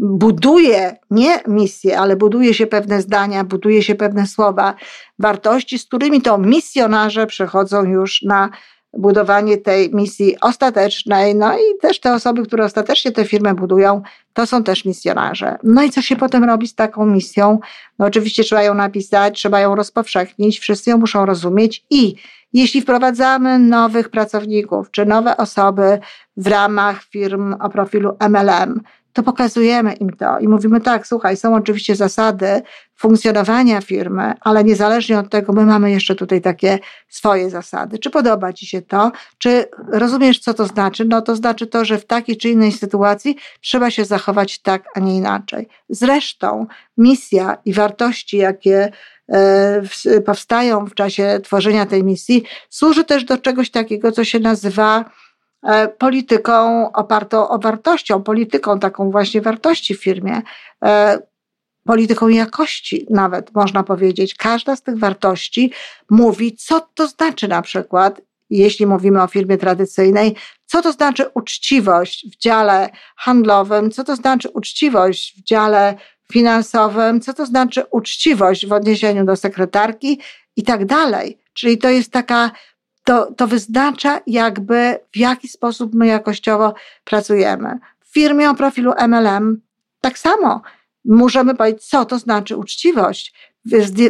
buduje 0.00 0.96
nie 1.10 1.40
misję, 1.46 1.98
ale 1.98 2.16
buduje 2.16 2.54
się 2.54 2.66
pewne 2.66 3.02
zdania, 3.02 3.44
buduje 3.44 3.82
się 3.82 3.94
pewne 3.94 4.26
słowa, 4.26 4.74
wartości, 5.18 5.78
z 5.78 5.84
którymi 5.84 6.22
to 6.22 6.38
misjonarze 6.38 7.26
przechodzą 7.26 7.84
już 7.84 8.22
na 8.22 8.50
budowanie 8.92 9.58
tej 9.58 9.94
misji 9.94 10.40
ostatecznej. 10.40 11.34
No 11.34 11.54
i 11.54 11.78
też 11.80 12.00
te 12.00 12.14
osoby, 12.14 12.42
które 12.42 12.64
ostatecznie 12.64 13.12
tę 13.12 13.24
firmę 13.24 13.54
budują, 13.54 14.02
to 14.32 14.46
są 14.46 14.64
też 14.64 14.84
misjonarze. 14.84 15.58
No 15.62 15.82
i 15.82 15.90
co 15.90 16.02
się 16.02 16.16
potem 16.16 16.44
robi 16.44 16.68
z 16.68 16.74
taką 16.74 17.06
misją? 17.06 17.58
No 17.98 18.06
oczywiście 18.06 18.44
trzeba 18.44 18.62
ją 18.62 18.74
napisać, 18.74 19.38
trzeba 19.38 19.60
ją 19.60 19.74
rozpowszechnić, 19.74 20.60
wszyscy 20.60 20.90
ją 20.90 20.98
muszą 20.98 21.26
rozumieć 21.26 21.84
i 21.90 22.14
jeśli 22.52 22.80
wprowadzamy 22.80 23.58
nowych 23.58 24.08
pracowników 24.08 24.90
czy 24.90 25.06
nowe 25.06 25.36
osoby 25.36 25.98
w 26.36 26.46
ramach 26.46 27.02
firm 27.02 27.54
o 27.60 27.68
profilu 27.68 28.16
MLM, 28.28 28.80
to 29.12 29.22
pokazujemy 29.22 29.92
im 29.92 30.10
to 30.10 30.38
i 30.38 30.48
mówimy 30.48 30.80
tak, 30.80 31.06
słuchaj, 31.06 31.36
są 31.36 31.54
oczywiście 31.54 31.96
zasady 31.96 32.62
funkcjonowania 32.96 33.80
firmy, 33.80 34.34
ale 34.40 34.64
niezależnie 34.64 35.18
od 35.18 35.30
tego, 35.30 35.52
my 35.52 35.64
mamy 35.64 35.90
jeszcze 35.90 36.14
tutaj 36.14 36.40
takie 36.40 36.78
swoje 37.08 37.50
zasady. 37.50 37.98
Czy 37.98 38.10
podoba 38.10 38.52
Ci 38.52 38.66
się 38.66 38.82
to? 38.82 39.12
Czy 39.38 39.64
rozumiesz, 39.92 40.38
co 40.38 40.54
to 40.54 40.66
znaczy? 40.66 41.04
No 41.04 41.22
to 41.22 41.36
znaczy 41.36 41.66
to, 41.66 41.84
że 41.84 41.98
w 41.98 42.06
takiej 42.06 42.36
czy 42.36 42.48
innej 42.48 42.72
sytuacji 42.72 43.36
trzeba 43.60 43.90
się 43.90 44.04
zachować 44.04 44.58
tak, 44.58 44.84
a 44.94 45.00
nie 45.00 45.16
inaczej. 45.16 45.68
Zresztą 45.88 46.66
misja 46.96 47.58
i 47.64 47.72
wartości, 47.72 48.36
jakie 48.36 48.92
e, 49.28 49.82
powstają 50.26 50.86
w 50.86 50.94
czasie 50.94 51.40
tworzenia 51.44 51.86
tej 51.86 52.04
misji, 52.04 52.44
służy 52.70 53.04
też 53.04 53.24
do 53.24 53.38
czegoś 53.38 53.70
takiego, 53.70 54.12
co 54.12 54.24
się 54.24 54.40
nazywa 54.40 55.04
polityką 55.98 56.92
opartą 56.92 57.48
o 57.48 57.58
wartością, 57.58 58.22
polityką 58.22 58.78
taką 58.78 59.10
właśnie 59.10 59.40
wartości 59.40 59.94
w 59.94 60.02
firmie, 60.02 60.42
e, 60.84 61.18
polityką 61.84 62.28
jakości 62.28 63.06
nawet 63.10 63.54
można 63.54 63.82
powiedzieć. 63.82 64.34
Każda 64.34 64.76
z 64.76 64.82
tych 64.82 64.98
wartości 64.98 65.72
mówi, 66.10 66.56
co 66.56 66.88
to 66.94 67.06
znaczy 67.06 67.48
na 67.48 67.62
przykład, 67.62 68.20
jeśli 68.50 68.86
mówimy 68.86 69.22
o 69.22 69.26
firmie 69.26 69.58
tradycyjnej, 69.58 70.36
co 70.66 70.82
to 70.82 70.92
znaczy 70.92 71.26
uczciwość 71.34 72.26
w 72.32 72.38
dziale 72.38 72.90
handlowym, 73.16 73.90
co 73.90 74.04
to 74.04 74.16
znaczy 74.16 74.48
uczciwość 74.48 75.40
w 75.40 75.44
dziale 75.44 75.94
finansowym, 76.32 77.20
co 77.20 77.34
to 77.34 77.46
znaczy 77.46 77.82
uczciwość 77.90 78.66
w 78.66 78.72
odniesieniu 78.72 79.24
do 79.24 79.36
sekretarki 79.36 80.20
i 80.56 80.62
tak 80.62 80.84
dalej. 80.84 81.38
Czyli 81.52 81.78
to 81.78 81.88
jest 81.88 82.12
taka 82.12 82.50
to, 83.10 83.32
to 83.36 83.46
wyznacza 83.46 84.20
jakby 84.26 84.98
w 85.12 85.16
jaki 85.16 85.48
sposób 85.48 85.94
my 85.94 86.06
jakościowo 86.06 86.74
pracujemy. 87.04 87.78
W 88.00 88.12
firmie 88.12 88.50
o 88.50 88.54
profilu 88.54 88.92
MLM 89.08 89.60
tak 90.00 90.18
samo. 90.18 90.62
Możemy 91.04 91.54
powiedzieć, 91.54 91.84
co 91.84 92.04
to 92.04 92.18
znaczy 92.18 92.56
uczciwość, 92.56 93.34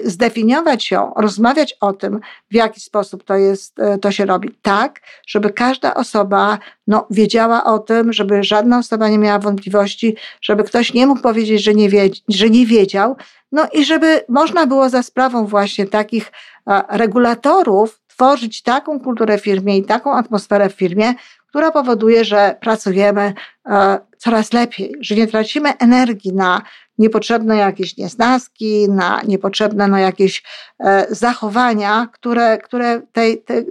zdefiniować 0.05 0.91
ją, 0.91 1.13
rozmawiać 1.17 1.77
o 1.81 1.93
tym, 1.93 2.21
w 2.51 2.55
jaki 2.55 2.81
sposób 2.81 3.25
to, 3.25 3.35
jest, 3.35 3.81
e, 3.81 3.99
to 3.99 4.13
się 4.13 4.27
robi, 4.27 4.51
tak, 4.63 5.01
żeby 5.27 5.51
każda 5.51 5.95
osoba 5.95 6.59
no, 6.87 7.07
wiedziała 7.11 7.65
o 7.65 7.79
tym, 7.79 8.13
żeby 8.13 8.45
żadna 8.45 8.79
osoba 8.79 9.09
nie 9.09 9.19
miała 9.19 9.39
wątpliwości, 9.39 10.17
żeby 10.43 10.65
ktoś 10.65 10.95
nie 10.95 11.07
mógł 11.07 11.21
powiedzieć, 11.21 11.65
że 11.65 11.75
nie, 11.75 11.89
wie, 11.89 12.11
że 12.29 12.51
nie 12.51 12.67
wiedział, 12.67 13.17
no 13.53 13.67
i 13.73 13.85
żeby 13.85 14.25
można 14.29 14.67
było 14.67 14.89
za 14.89 15.03
sprawą 15.03 15.47
właśnie 15.47 15.87
takich 15.87 16.33
regulatorów 16.89 18.01
tworzyć 18.21 18.63
taką 18.63 19.01
kulturę 19.01 19.39
w 19.39 19.43
firmie 19.43 19.79
i 19.79 19.85
taką 19.85 20.15
atmosferę 20.15 20.69
w 20.69 20.73
firmie, 20.73 21.15
która 21.47 21.71
powoduje, 21.71 22.25
że 22.25 22.57
pracujemy 22.61 23.35
e, 23.67 23.99
coraz 24.19 24.53
lepiej, 24.53 24.95
że 25.01 25.15
nie 25.15 25.27
tracimy 25.27 25.79
energii 25.79 26.33
na 26.33 26.63
niepotrzebne 26.99 27.57
jakieś 27.57 27.97
niesnaski, 27.97 28.89
na 28.89 29.23
niepotrzebne 29.23 29.89
no, 29.89 29.99
jakieś 29.99 30.43
e, 30.81 31.07
zachowania, 31.11 32.09
które, 32.13 32.59
które 32.59 33.03
tej, 33.13 33.43
tej, 33.43 33.67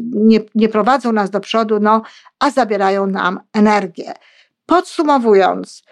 nie, 0.00 0.40
nie 0.54 0.68
prowadzą 0.68 1.12
nas 1.12 1.30
do 1.30 1.40
przodu, 1.40 1.80
no, 1.80 2.02
a 2.38 2.50
zabierają 2.50 3.06
nam 3.06 3.40
energię. 3.52 4.12
Podsumowując, 4.66 5.82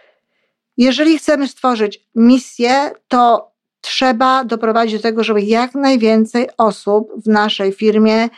jeżeli 0.77 1.19
chcemy 1.19 1.49
stworzyć 1.49 2.09
misję, 2.15 2.91
to 3.09 3.53
trzeba 3.81 4.45
doprowadzić 4.45 4.97
do 4.97 5.03
tego, 5.03 5.25
żeby 5.25 5.43
jak 5.43 5.75
najwięcej 5.75 6.49
osób 6.59 7.09
w 7.25 7.27
naszej 7.27 7.73
firmie, 7.73 8.29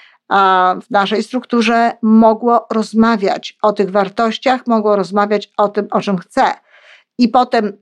w 0.82 0.90
naszej 0.90 1.22
strukturze 1.22 1.92
mogło 2.02 2.66
rozmawiać 2.70 3.58
o 3.62 3.72
tych 3.72 3.90
wartościach, 3.90 4.66
mogło 4.66 4.96
rozmawiać 4.96 5.52
o 5.56 5.68
tym, 5.68 5.88
o 5.90 6.00
czym 6.00 6.18
chce. 6.18 6.42
I 7.18 7.28
potem 7.28 7.72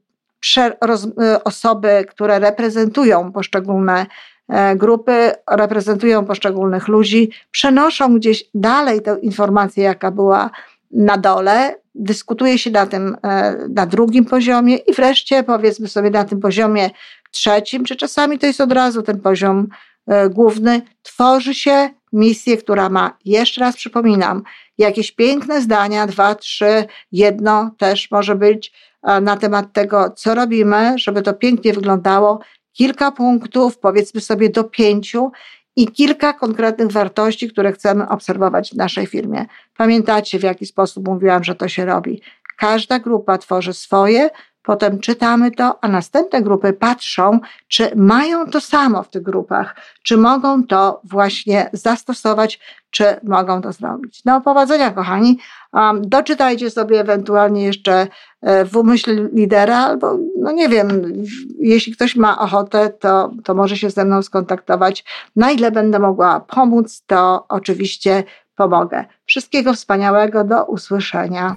osoby, 1.44 2.05
które 2.09 2.38
reprezentują 2.38 3.33
poszczególne 3.33 4.07
e, 4.49 4.77
grupy, 4.77 5.33
reprezentują 5.51 6.25
poszczególnych 6.25 6.88
ludzi, 6.88 7.31
przenoszą 7.51 8.14
gdzieś 8.14 8.44
dalej 8.55 9.03
tę 9.03 9.16
informację, 9.23 9.85
jaka 9.85 10.11
była 10.11 10.51
na 10.90 11.16
dole, 11.16 11.75
dyskutuje 11.94 12.59
się 12.59 12.71
na 12.71 12.87
tym, 12.87 13.16
e, 13.23 13.57
na 13.68 13.87
drugim 13.87 14.25
poziomie 14.25 14.77
i 14.77 14.92
wreszcie 14.94 15.42
powiedzmy 15.42 15.88
sobie 15.88 16.11
na 16.11 16.25
tym 16.25 16.40
poziomie 16.40 16.90
trzecim, 17.31 17.85
czy 17.85 17.97
czasami 17.97 18.38
to 18.38 18.47
jest 18.47 18.61
od 18.61 18.73
razu 18.73 19.03
ten 19.03 19.21
poziom 19.21 19.69
e, 20.07 20.29
główny, 20.29 20.83
tworzy 21.03 21.55
się 21.55 21.91
misję, 22.12 22.57
która 22.57 22.88
ma, 22.88 23.17
jeszcze 23.25 23.61
raz 23.61 23.77
przypominam, 23.77 24.43
jakieś 24.79 25.12
piękne 25.12 25.62
zdania, 25.62 26.07
dwa, 26.07 26.35
trzy, 26.35 26.85
jedno 27.12 27.71
też 27.79 28.11
może 28.11 28.35
być 28.35 28.73
e, 29.03 29.21
na 29.21 29.37
temat 29.37 29.73
tego, 29.73 30.11
co 30.11 30.35
robimy, 30.35 30.95
żeby 30.99 31.23
to 31.23 31.35
pięknie 31.35 31.73
wyglądało, 31.73 32.41
kilka 32.73 33.12
punktów, 33.12 33.79
powiedzmy 33.79 34.21
sobie 34.21 34.51
do 34.51 34.64
pięciu, 34.64 35.33
i 35.79 35.87
kilka 35.87 36.33
konkretnych 36.33 36.93
wartości, 36.93 37.51
które 37.51 37.73
chcemy 37.73 38.09
obserwować 38.09 38.71
w 38.71 38.77
naszej 38.77 39.07
firmie. 39.07 39.47
Pamiętacie, 39.77 40.38
w 40.38 40.43
jaki 40.43 40.67
sposób 40.67 41.09
mówiłam, 41.09 41.45
że 41.45 41.55
to 41.55 41.69
się 41.69 41.85
robi? 41.85 42.23
Każda 42.59 42.99
grupa 42.99 43.38
tworzy 43.38 43.73
swoje, 43.73 44.31
potem 44.62 44.99
czytamy 44.99 45.51
to, 45.51 45.79
a 45.85 45.88
następne 45.88 46.42
grupy 46.42 46.73
patrzą, 46.73 47.40
czy 47.68 47.90
mają 47.97 48.47
to 48.47 48.61
samo 48.61 49.03
w 49.03 49.09
tych 49.09 49.23
grupach, 49.23 49.77
czy 50.03 50.16
mogą 50.16 50.64
to 50.64 51.01
właśnie 51.05 51.71
zastosować, 51.73 52.61
czy 52.90 53.05
mogą 53.23 53.61
to 53.61 53.73
zrobić. 53.73 54.25
No, 54.25 54.40
powodzenia, 54.40 54.90
kochani. 54.90 55.38
Um, 55.73 56.09
doczytajcie 56.09 56.71
sobie 56.71 57.01
ewentualnie 57.01 57.64
jeszcze 57.64 58.07
e, 58.42 58.64
w 58.64 58.77
umyśl 58.77 59.29
lidera, 59.33 59.79
albo, 59.79 60.18
no 60.38 60.53
nie 60.53 60.68
wiem, 60.68 61.12
jeśli 61.61 61.92
ktoś 61.92 62.16
ma 62.16 62.38
ochotę, 62.38 62.90
to, 62.90 63.31
to 63.44 63.55
może 63.55 63.77
się 63.77 63.90
ze 63.90 64.05
mną 64.05 64.23
skontaktować. 64.23 65.05
Na 65.37 65.51
ile 65.51 65.71
będę 65.71 65.99
mogła 65.99 66.40
pomóc, 66.40 67.03
to 67.07 67.44
oczywiście 67.49 68.25
pomogę. 68.57 69.05
Wszystkiego 69.27 69.73
wspaniałego, 69.73 70.44
do 70.44 70.64
usłyszenia. 70.64 71.57